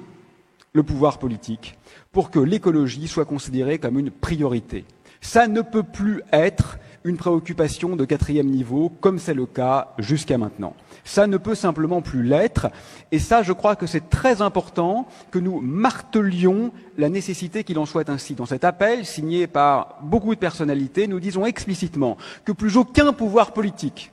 le 0.73 0.83
pouvoir 0.83 1.17
politique 1.17 1.77
pour 2.11 2.31
que 2.31 2.39
l'écologie 2.39 3.07
soit 3.07 3.25
considérée 3.25 3.77
comme 3.77 3.99
une 3.99 4.11
priorité. 4.11 4.85
Ça 5.21 5.47
ne 5.47 5.61
peut 5.61 5.83
plus 5.83 6.21
être 6.31 6.77
une 7.03 7.17
préoccupation 7.17 7.95
de 7.95 8.05
quatrième 8.05 8.47
niveau, 8.47 8.89
comme 9.01 9.19
c'est 9.19 9.33
le 9.33 9.45
cas 9.45 9.93
jusqu'à 9.97 10.37
maintenant. 10.37 10.75
Ça 11.03 11.27
ne 11.27 11.37
peut 11.37 11.55
simplement 11.55 12.01
plus 12.01 12.23
l'être, 12.23 12.67
et 13.11 13.19
ça, 13.19 13.43
je 13.43 13.53
crois 13.53 13.75
que 13.75 13.87
c'est 13.87 14.09
très 14.09 14.41
important 14.41 15.07
que 15.31 15.39
nous 15.39 15.59
martelions 15.59 16.71
la 16.97 17.09
nécessité 17.09 17.63
qu'il 17.63 17.79
en 17.79 17.85
soit 17.85 18.09
ainsi. 18.09 18.35
Dans 18.35 18.45
cet 18.45 18.63
appel, 18.63 19.05
signé 19.05 19.47
par 19.47 19.97
beaucoup 20.03 20.35
de 20.35 20.39
personnalités, 20.39 21.07
nous 21.07 21.19
disons 21.19 21.45
explicitement 21.45 22.17
que 22.45 22.51
plus 22.51 22.77
aucun 22.77 23.13
pouvoir 23.13 23.51
politique 23.51 24.11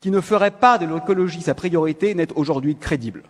qui 0.00 0.10
ne 0.10 0.20
ferait 0.20 0.50
pas 0.50 0.78
de 0.78 0.86
l'écologie 0.86 1.40
sa 1.40 1.54
priorité 1.54 2.14
n'est 2.14 2.32
aujourd'hui 2.34 2.76
crédible. 2.76 3.22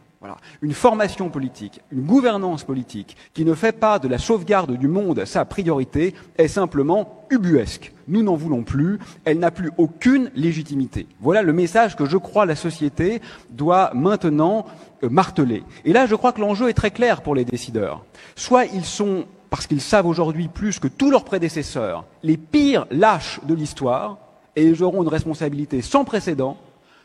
Une 0.63 0.73
formation 0.73 1.29
politique, 1.29 1.81
une 1.91 2.03
gouvernance 2.03 2.65
politique 2.65 3.17
qui 3.35 3.45
ne 3.45 3.55
fait 3.55 3.73
pas 3.73 3.99
de 3.99 4.09
la 4.09 4.19
sauvegarde 4.19 4.77
du 4.77 4.89
monde 4.89 5.25
sa 5.25 5.45
priorité 5.45 6.15
est 6.39 6.49
simplement 6.49 7.27
ubuesque. 7.31 7.93
Nous 8.09 8.23
n'en 8.23 8.37
voulons 8.37 8.63
plus, 8.63 8.99
elle 9.25 9.39
n'a 9.39 9.51
plus 9.51 9.71
aucune 9.79 10.31
légitimité. 10.35 11.07
Voilà 11.21 11.43
le 11.43 11.53
message 11.53 11.97
que 11.97 12.07
je 12.07 12.17
crois 12.17 12.47
la 12.47 12.57
société 12.57 13.21
doit 13.51 13.91
maintenant 13.95 14.67
euh, 15.03 15.09
marteler. 15.09 15.65
Et 15.85 15.93
là, 15.93 16.07
je 16.07 16.15
crois 16.15 16.33
que 16.33 16.41
l'enjeu 16.41 16.69
est 16.69 16.75
très 16.75 16.91
clair 16.91 17.23
pour 17.23 17.35
les 17.35 17.45
décideurs. 17.45 18.05
Soit 18.37 18.67
ils 18.67 18.85
sont, 18.85 19.25
parce 19.51 19.67
qu'ils 19.67 19.81
savent 19.81 20.07
aujourd'hui 20.07 20.49
plus 20.49 20.79
que 20.79 20.89
tous 20.89 21.11
leurs 21.11 21.25
prédécesseurs, 21.25 22.05
les 22.23 22.37
pires 22.37 22.87
lâches 22.91 23.41
de 23.45 23.55
l'histoire, 23.55 24.19
et 24.55 24.65
ils 24.65 24.83
auront 24.83 25.03
une 25.03 25.09
responsabilité 25.09 25.83
sans 25.83 26.05
précédent, 26.05 26.57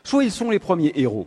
soit 0.04 0.24
ils 0.24 0.32
sont 0.32 0.50
les 0.50 0.58
premiers 0.58 0.92
héros. 0.94 1.26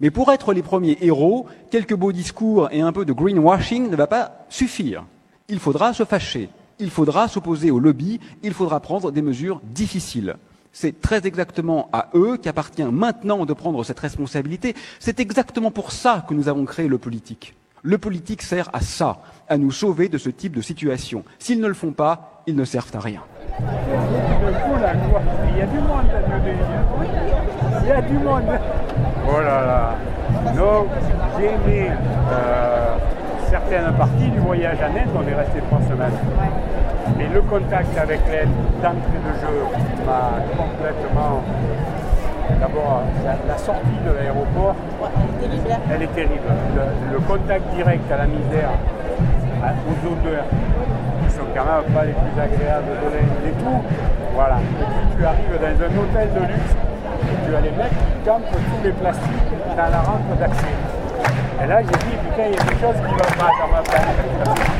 Mais 0.00 0.10
pour 0.10 0.32
être 0.32 0.52
les 0.52 0.62
premiers 0.62 0.98
héros, 1.00 1.46
quelques 1.70 1.94
beaux 1.94 2.12
discours 2.12 2.68
et 2.72 2.80
un 2.80 2.92
peu 2.92 3.04
de 3.04 3.12
greenwashing 3.12 3.90
ne 3.90 3.96
va 3.96 4.06
pas 4.06 4.46
suffire. 4.48 5.04
Il 5.48 5.58
faudra 5.58 5.92
se 5.92 6.04
fâcher, 6.04 6.48
il 6.78 6.90
faudra 6.90 7.28
s'opposer 7.28 7.70
au 7.70 7.78
lobby, 7.78 8.20
il 8.42 8.54
faudra 8.54 8.80
prendre 8.80 9.10
des 9.12 9.22
mesures 9.22 9.60
difficiles. 9.62 10.36
C'est 10.72 11.00
très 11.00 11.24
exactement 11.26 11.88
à 11.92 12.08
eux 12.14 12.36
qu'appartient 12.36 12.82
maintenant 12.82 13.46
de 13.46 13.52
prendre 13.52 13.84
cette 13.84 14.00
responsabilité. 14.00 14.74
C'est 14.98 15.20
exactement 15.20 15.70
pour 15.70 15.92
ça 15.92 16.24
que 16.28 16.34
nous 16.34 16.48
avons 16.48 16.64
créé 16.64 16.88
le 16.88 16.98
politique. 16.98 17.54
Le 17.82 17.98
politique 17.98 18.42
sert 18.42 18.70
à 18.72 18.80
ça, 18.80 19.20
à 19.48 19.56
nous 19.56 19.70
sauver 19.70 20.08
de 20.08 20.18
ce 20.18 20.30
type 20.30 20.56
de 20.56 20.62
situation. 20.62 21.22
S'ils 21.38 21.60
ne 21.60 21.68
le 21.68 21.74
font 21.74 21.92
pas, 21.92 22.42
ils 22.46 22.56
ne 22.56 22.64
servent 22.64 22.90
à 22.94 23.00
rien. 23.00 23.22
Oh 29.26 29.40
là 29.40 29.64
là. 29.66 29.94
Donc, 30.54 30.86
j'ai 31.38 31.46
aimé 31.46 31.90
euh, 32.32 32.96
certaines 33.48 33.92
parties 33.94 34.30
du 34.30 34.38
voyage 34.38 34.78
à 34.80 34.86
Inde, 34.86 35.08
on 35.14 35.26
est 35.28 35.34
resté 35.34 35.60
trois 35.68 35.80
semaines. 35.88 36.18
Et 37.20 37.32
le 37.32 37.40
contact 37.42 37.96
avec 37.96 38.20
l'aide 38.30 38.48
d'entrée 38.82 39.20
de 39.22 39.32
jeu 39.40 39.56
m'a 40.06 40.42
complètement. 40.56 41.42
D'abord, 42.60 43.02
la, 43.24 43.58
sortie 43.58 43.98
de 44.06 44.12
l'aéroport, 44.12 44.74
elle 45.90 46.02
est 46.02 46.14
terrible. 46.14 46.50
Le, 47.12 47.18
contact 47.20 47.74
direct 47.74 48.10
à 48.12 48.18
la 48.18 48.26
misère, 48.26 48.70
aux 49.88 50.06
odeurs, 50.06 50.44
qui 51.22 51.34
sont 51.34 51.46
quand 51.54 51.64
même 51.64 51.94
pas 51.94 52.04
les 52.04 52.12
plus 52.12 52.40
agréables 52.40 52.92
de 53.00 53.08
l'Inde 53.16 53.44
et 53.48 53.62
tout. 53.62 53.82
Voilà. 54.34 54.56
Et 54.56 54.84
puis 54.84 55.16
tu 55.16 55.24
arrives 55.24 55.58
dans 55.58 55.84
un 55.84 55.98
hôtel 55.98 56.28
de 56.34 56.40
luxe, 56.40 56.76
tu 57.46 57.54
as 57.54 57.60
les 57.60 57.70
mecs 57.70 57.90
qui 57.90 58.24
campent 58.24 58.50
tous 58.50 58.84
les 58.84 58.92
plastiques 58.92 59.52
dans 59.76 59.90
la 59.90 60.00
rampe 60.00 60.38
d'accès. 60.38 60.74
Et 61.62 61.66
là, 61.66 61.80
j'ai 61.82 61.86
dit, 61.86 62.16
putain, 62.22 62.46
il 62.48 62.54
y 62.54 62.58
a 62.58 62.64
des 62.64 62.80
choses 62.80 62.96
qui 62.96 63.12
vont 63.12 63.38
pas 63.38 63.50
dans 63.60 63.72
ma 63.72 63.82
planète. 63.82 64.73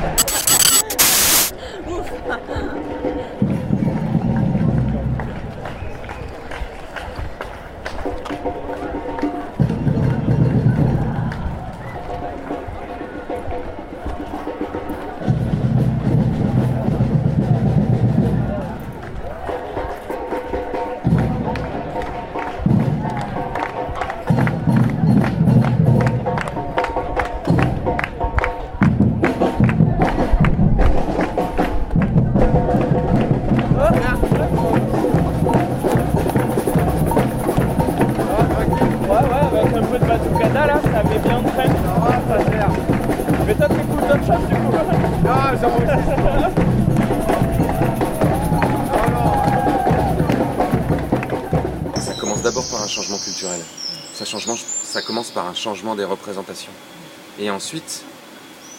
Par 55.33 55.47
un 55.47 55.55
changement 55.55 55.95
des 55.95 56.05
représentations. 56.05 56.73
Et 57.39 57.51
ensuite, 57.51 58.03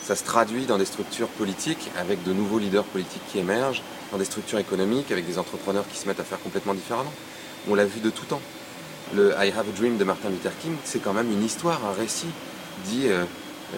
ça 0.03 0.15
se 0.15 0.23
traduit 0.23 0.65
dans 0.65 0.77
des 0.77 0.85
structures 0.85 1.29
politiques 1.29 1.89
avec 1.97 2.23
de 2.23 2.31
nouveaux 2.31 2.59
leaders 2.59 2.83
politiques 2.83 3.23
qui 3.31 3.39
émergent, 3.39 3.81
dans 4.11 4.19
des 4.19 4.25
structures 4.25 4.59
économiques 4.59 5.11
avec 5.11 5.25
des 5.25 5.39
entrepreneurs 5.39 5.85
qui 5.91 5.97
se 5.97 6.07
mettent 6.07 6.19
à 6.19 6.23
faire 6.23 6.39
complètement 6.41 6.75
différemment. 6.75 7.11
On 7.67 7.73
l'a 7.73 7.85
vu 7.85 8.01
de 8.01 8.11
tout 8.11 8.25
temps. 8.25 8.41
Le 9.15 9.31
I 9.31 9.49
Have 9.49 9.67
a 9.67 9.71
Dream 9.75 9.97
de 9.97 10.03
Martin 10.03 10.29
Luther 10.29 10.51
King, 10.61 10.75
c'est 10.83 10.99
quand 10.99 11.13
même 11.13 11.31
une 11.31 11.43
histoire, 11.43 11.83
un 11.85 11.93
récit. 11.93 12.29
dit 12.85 13.07
euh, 13.07 13.23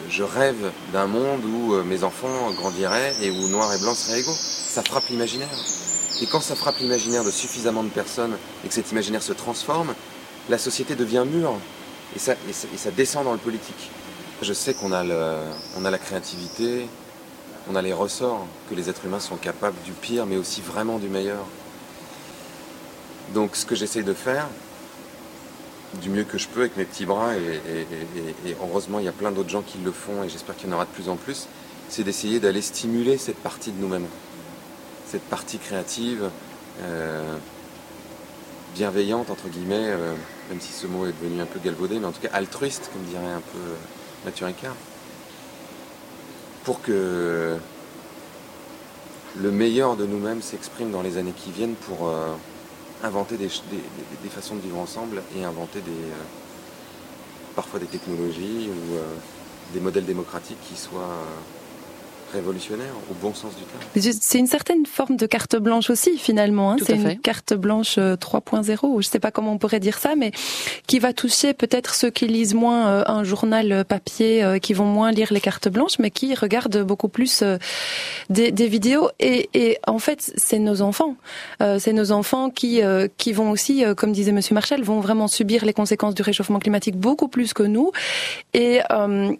je 0.09 0.23
rêve 0.23 0.71
d'un 0.91 1.07
monde 1.07 1.45
où 1.45 1.73
euh, 1.73 1.83
mes 1.83 2.03
enfants 2.03 2.51
grandiraient 2.51 3.13
et 3.21 3.31
où 3.31 3.47
noir 3.47 3.73
et 3.73 3.79
blanc 3.79 3.93
seraient 3.93 4.19
égaux. 4.19 4.35
Ça 4.35 4.83
frappe 4.83 5.07
l'imaginaire. 5.09 5.76
Et 6.21 6.25
quand 6.25 6.41
ça 6.41 6.55
frappe 6.55 6.79
l'imaginaire 6.79 7.23
de 7.23 7.31
suffisamment 7.31 7.83
de 7.83 7.89
personnes 7.89 8.37
et 8.63 8.67
que 8.67 8.73
cet 8.73 8.91
imaginaire 8.91 9.21
se 9.21 9.33
transforme, 9.33 9.93
la 10.49 10.57
société 10.57 10.95
devient 10.95 11.25
mûre 11.25 11.53
et 12.15 12.19
ça, 12.19 12.35
descend 12.95 13.25
dans 13.25 13.33
le 13.33 13.37
politique. 13.37 13.91
Je 14.41 14.53
sais 14.53 14.73
qu'on 14.73 14.91
a, 14.91 15.03
on 15.77 15.85
a 15.85 15.91
la 15.91 15.97
créativité, 15.97 16.87
on 17.69 17.75
a 17.75 17.81
les 17.81 17.93
ressorts, 17.93 18.45
que 18.69 18.75
les 18.75 18.89
êtres 18.89 19.05
humains 19.05 19.19
sont 19.19 19.35
capables 19.35 19.77
du 19.83 19.91
pire, 19.91 20.25
mais 20.25 20.37
aussi 20.37 20.61
vraiment 20.61 20.99
du 20.99 21.09
meilleur. 21.09 21.45
Donc 23.33 23.55
ce 23.55 23.65
que 23.65 23.75
j'essaye 23.75 24.03
de 24.03 24.13
faire, 24.13 24.47
du 26.01 26.09
mieux 26.09 26.23
que 26.23 26.37
je 26.37 26.47
peux 26.47 26.61
avec 26.61 26.77
mes 26.77 26.85
petits 26.85 27.05
bras, 27.05 27.35
et, 27.35 28.55
heureusement 28.61 28.99
il 28.99 29.05
y 29.05 29.09
a 29.09 29.13
plein 29.13 29.31
d'autres 29.31 29.49
gens 29.49 29.61
qui 29.61 29.77
le 29.83 29.91
font, 29.91 30.23
et 30.23 30.29
j'espère 30.29 30.55
qu'il 30.55 30.69
y 30.69 30.71
en 30.71 30.75
aura 30.75 30.85
de 30.85 30.91
plus 30.91 31.09
en 31.09 31.15
plus, 31.15 31.47
c'est 31.89 32.03
d'essayer 32.03 32.39
d'aller 32.39 32.61
stimuler 32.61 33.17
cette 33.17 33.37
partie 33.37 33.71
de 33.71 33.79
nous-mêmes, 33.79 34.07
cette 35.09 35.23
partie 35.23 35.57
créative, 35.57 36.29
euh, 36.81 37.37
bienveillante, 38.75 39.29
entre 39.29 39.47
guillemets. 39.47 39.87
Euh, 39.87 40.13
même 40.49 40.61
si 40.61 40.71
ce 40.71 40.87
mot 40.87 41.05
est 41.05 41.13
devenu 41.21 41.41
un 41.41 41.45
peu 41.45 41.59
galvaudé, 41.59 41.99
mais 41.99 42.05
en 42.05 42.11
tout 42.11 42.21
cas 42.21 42.29
altruiste, 42.31 42.89
comme 42.93 43.03
dirait 43.03 43.33
un 43.33 43.41
peu 43.41 43.57
euh, 43.57 43.75
Mathieu 44.25 44.45
Ricard, 44.45 44.75
pour 46.63 46.81
que 46.81 47.57
le 49.37 49.51
meilleur 49.51 49.95
de 49.97 50.05
nous-mêmes 50.05 50.41
s'exprime 50.41 50.91
dans 50.91 51.01
les 51.01 51.17
années 51.17 51.33
qui 51.35 51.51
viennent 51.51 51.75
pour 51.75 52.11
inventer 53.03 53.37
des, 53.37 53.49
façons 54.29 54.55
de 54.55 54.61
vivre 54.61 54.79
ensemble 54.79 55.21
et 55.37 55.45
inventer 55.45 55.79
parfois 57.55 57.79
des 57.79 57.85
technologies 57.85 58.69
ou 58.69 58.97
des 59.73 59.79
modèles 59.79 60.05
démocratiques 60.05 60.57
qui 60.67 60.75
soient 60.75 61.23
révolutionnaire 62.33 62.93
au 63.09 63.13
bon 63.21 63.33
sens 63.33 63.51
du 63.55 63.63
terme. 63.63 64.17
C'est 64.21 64.39
une 64.39 64.47
certaine 64.47 64.85
forme 64.85 65.15
de 65.15 65.25
carte 65.25 65.55
blanche 65.55 65.89
aussi 65.89 66.17
finalement. 66.17 66.71
Hein. 66.71 66.77
C'est 66.85 66.95
une 66.95 67.19
carte 67.19 67.53
blanche 67.53 67.97
3.0. 67.97 68.71
Euh, 68.71 68.75
je 68.75 68.97
ne 68.97 69.01
sais 69.01 69.19
pas 69.19 69.31
comment 69.31 69.53
on 69.53 69.57
pourrait 69.57 69.79
dire 69.79 69.97
ça, 69.97 70.15
mais 70.15 70.31
qui 70.87 70.99
va 70.99 71.13
toucher 71.13 71.53
peut-être 71.53 71.95
ceux 71.95 72.09
qui 72.09 72.27
lisent 72.27 72.53
moins 72.53 72.87
euh, 72.87 73.03
un 73.07 73.23
journal 73.23 73.71
euh, 73.71 73.83
papier, 73.83 74.59
qui 74.61 74.73
vont 74.73 74.85
moins 74.85 75.11
lire 75.11 75.31
les 75.31 75.39
cartes 75.39 75.69
blanches, 75.69 75.99
mais 75.99 76.11
qui 76.11 76.33
regardent 76.35 76.83
beaucoup 76.83 77.07
plus 77.07 77.43
des, 78.29 78.51
des 78.51 78.67
vidéos. 78.67 79.09
Et, 79.19 79.49
et, 79.53 79.77
en 79.87 79.99
fait, 79.99 80.33
c'est 80.35 80.59
nos 80.59 80.81
enfants. 80.81 81.15
c'est 81.59 81.93
nos 81.93 82.11
enfants 82.11 82.49
qui 82.49 82.81
qui 83.17 83.33
vont 83.33 83.51
aussi, 83.51 83.83
comme 83.95 84.11
disait 84.11 84.31
Monsieur 84.31 84.53
Marshall, 84.55 84.81
vont 84.83 84.99
vraiment 84.99 85.27
subir 85.27 85.65
les 85.65 85.73
conséquences 85.73 86.15
du 86.15 86.21
réchauffement 86.21 86.59
climatique 86.59 86.97
beaucoup 86.97 87.27
plus 87.27 87.53
que 87.53 87.63
nous. 87.63 87.91
Et, 88.53 88.79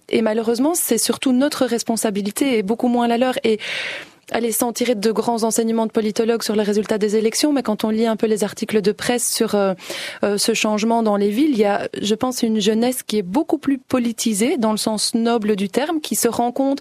et 0.10 0.22
malheureusement, 0.22 0.74
c'est 0.76 0.98
surtout 0.98 1.32
notre 1.32 1.66
responsabilité 1.66 2.58
et 2.58 2.64
beaucoup 2.64 2.77
beaucoup 2.78 2.90
moins 2.90 3.08
la 3.08 3.18
leur. 3.18 3.34
Et 3.44 3.60
aller 4.32 4.52
s'en 4.52 4.74
tirer 4.74 4.96
de 4.96 5.12
grands 5.12 5.44
enseignements 5.44 5.86
de 5.86 5.92
politologues 5.92 6.44
sur 6.44 6.56
les 6.56 6.64
résultats 6.64 6.98
des 6.98 7.16
élections, 7.16 7.54
mais 7.54 7.64
quand 7.64 7.84
on 7.84 7.90
lit 7.90 8.06
un 8.06 8.18
peu 8.18 8.28
les 8.28 8.44
articles 8.44 8.82
de 8.82 8.92
presse 8.92 9.34
sur 9.34 9.56
euh, 9.56 9.74
euh, 10.24 10.38
ce 10.38 10.54
changement 10.54 11.02
dans 11.02 11.16
les 11.16 11.30
villes, 11.30 11.52
il 11.52 11.58
y 11.58 11.66
a, 11.66 11.88
je 12.02 12.14
pense, 12.14 12.44
une 12.44 12.60
jeunesse 12.60 13.04
qui 13.04 13.18
est 13.18 13.24
beaucoup 13.24 13.58
plus 13.58 13.78
politisée 13.78 14.58
dans 14.58 14.72
le 14.72 14.78
sens 14.78 15.14
noble 15.14 15.56
du 15.56 15.70
terme, 15.70 16.02
qui 16.02 16.16
se 16.16 16.28
rend 16.28 16.52
compte 16.52 16.80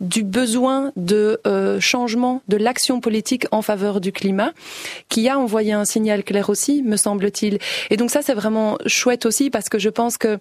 du 0.00 0.24
besoin 0.24 0.92
de 0.96 1.38
euh, 1.46 1.80
changement 1.80 2.40
de 2.48 2.56
l'action 2.56 3.00
politique 3.00 3.46
en 3.50 3.60
faveur 3.60 4.00
du 4.00 4.10
climat, 4.10 4.52
qui 5.16 5.30
a 5.30 5.38
envoyé 5.38 5.72
un 5.72 5.86
signal 5.86 6.24
clair 6.24 6.50
aussi, 6.50 6.82
me 6.82 6.98
semble-t-il. 6.98 7.58
Et 7.88 7.96
donc 7.96 8.10
ça, 8.10 8.20
c'est 8.20 8.34
vraiment 8.34 8.76
chouette 8.84 9.24
aussi 9.24 9.48
parce 9.48 9.70
que 9.70 9.78
je 9.78 9.88
pense 9.88 10.18
que 10.18 10.38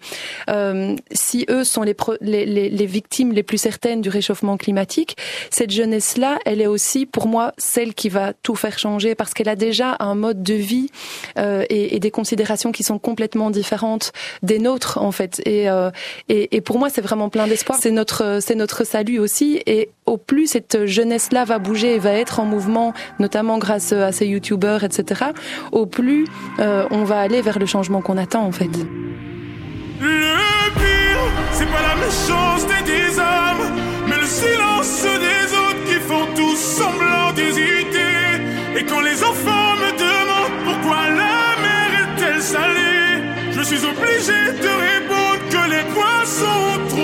si 1.13 1.45
eux 1.49 1.63
sont 1.63 1.84
les, 1.84 1.95
les, 2.19 2.45
les 2.69 2.86
victimes 2.86 3.32
les 3.32 3.41
plus 3.41 3.57
certaines 3.57 4.01
du 4.01 4.09
réchauffement 4.09 4.57
climatique, 4.57 5.15
cette 5.49 5.71
jeunesse-là, 5.71 6.39
elle 6.45 6.59
est 6.59 6.67
aussi 6.67 7.05
pour 7.05 7.30
moi 7.30 7.53
celle 7.57 7.93
qui 7.93 8.09
va 8.09 8.34
tout 8.34 8.55
faire 8.55 8.78
changer 8.78 9.15
parce 9.15 9.34
qu'elle 9.34 9.47
a 9.47 9.55
déjà 9.55 9.95
un 10.01 10.13
mode 10.13 10.43
de 10.43 10.55
vie 10.55 10.89
euh, 11.38 11.63
et, 11.69 11.95
et, 11.95 11.99
des 12.01 12.11
considérations 12.11 12.73
qui 12.73 12.84
sont 12.84 12.99
complètement 12.99 13.51
différentes 13.51 14.11
des 14.43 14.59
nôtres 14.59 14.97
en 15.01 15.13
fait. 15.13 15.41
Et, 15.45 15.69
euh, 15.69 15.89
et, 16.28 16.57
et 16.57 16.59
pour 16.59 16.80
moi, 16.80 16.89
c'est 16.89 16.99
vraiment 16.99 17.30
plein 17.30 17.47
d'espoir. 17.47 17.80
C'est 17.82 17.91
notre, 17.91 18.41
notre 18.55 18.84
salut 18.84 19.19
aussi. 19.19 19.61
Et 19.67 19.89
au 20.05 20.17
plus 20.17 20.47
cette 20.47 20.86
jeunesse-là 20.86 21.45
va 21.45 21.59
bouger 21.59 21.95
et 21.95 21.99
va 21.99 22.11
être 22.11 22.41
en 22.41 22.45
mouvement, 22.45 22.93
notamment 23.19 23.57
grâce 23.57 23.93
à 23.93 24.11
ces 24.11 24.28
youtubeurs, 24.28 24.64
etc., 24.66 25.26
au 25.72 25.86
plus 25.86 26.26
euh, 26.59 26.86
on 26.91 27.03
va 27.03 27.20
aller 27.20 27.41
vers 27.41 27.59
le 27.59 27.66
changement 27.66 28.01
qu'on 28.01 28.18
attend 28.18 28.43
en 28.45 28.51
fait. 28.51 28.70
Le 30.01 30.70
pire, 30.80 31.26
c'est 31.51 31.66
pas 31.66 31.84
la 31.89 31.95
méchanceté 31.95 32.74
des 32.86 33.20
hommes, 33.20 33.66
mais 34.07 34.18
le 34.18 34.26
silence 34.26 35.03
des 35.03 35.53
autres 35.63 35.84
qui 35.86 35.99
font 36.09 36.28
tous 36.36 36.57
semblant 36.57 37.32
d'hésiter. 37.34 38.16
Et 38.78 38.84
quand 38.84 39.01
les 39.01 39.24
enfants 39.24 39.76
me 39.84 39.91
demandent 39.97 40.59
pourquoi 40.66 41.01
la 41.09 41.47
mer 41.66 41.89
est-elle 42.03 42.41
salée, 42.41 43.24
je 43.51 43.61
suis 43.61 43.84
obligé 43.86 44.39
de 44.66 44.72
répondre 44.89 45.41
que 45.49 45.70
les 45.70 45.84
poissons 45.93 46.94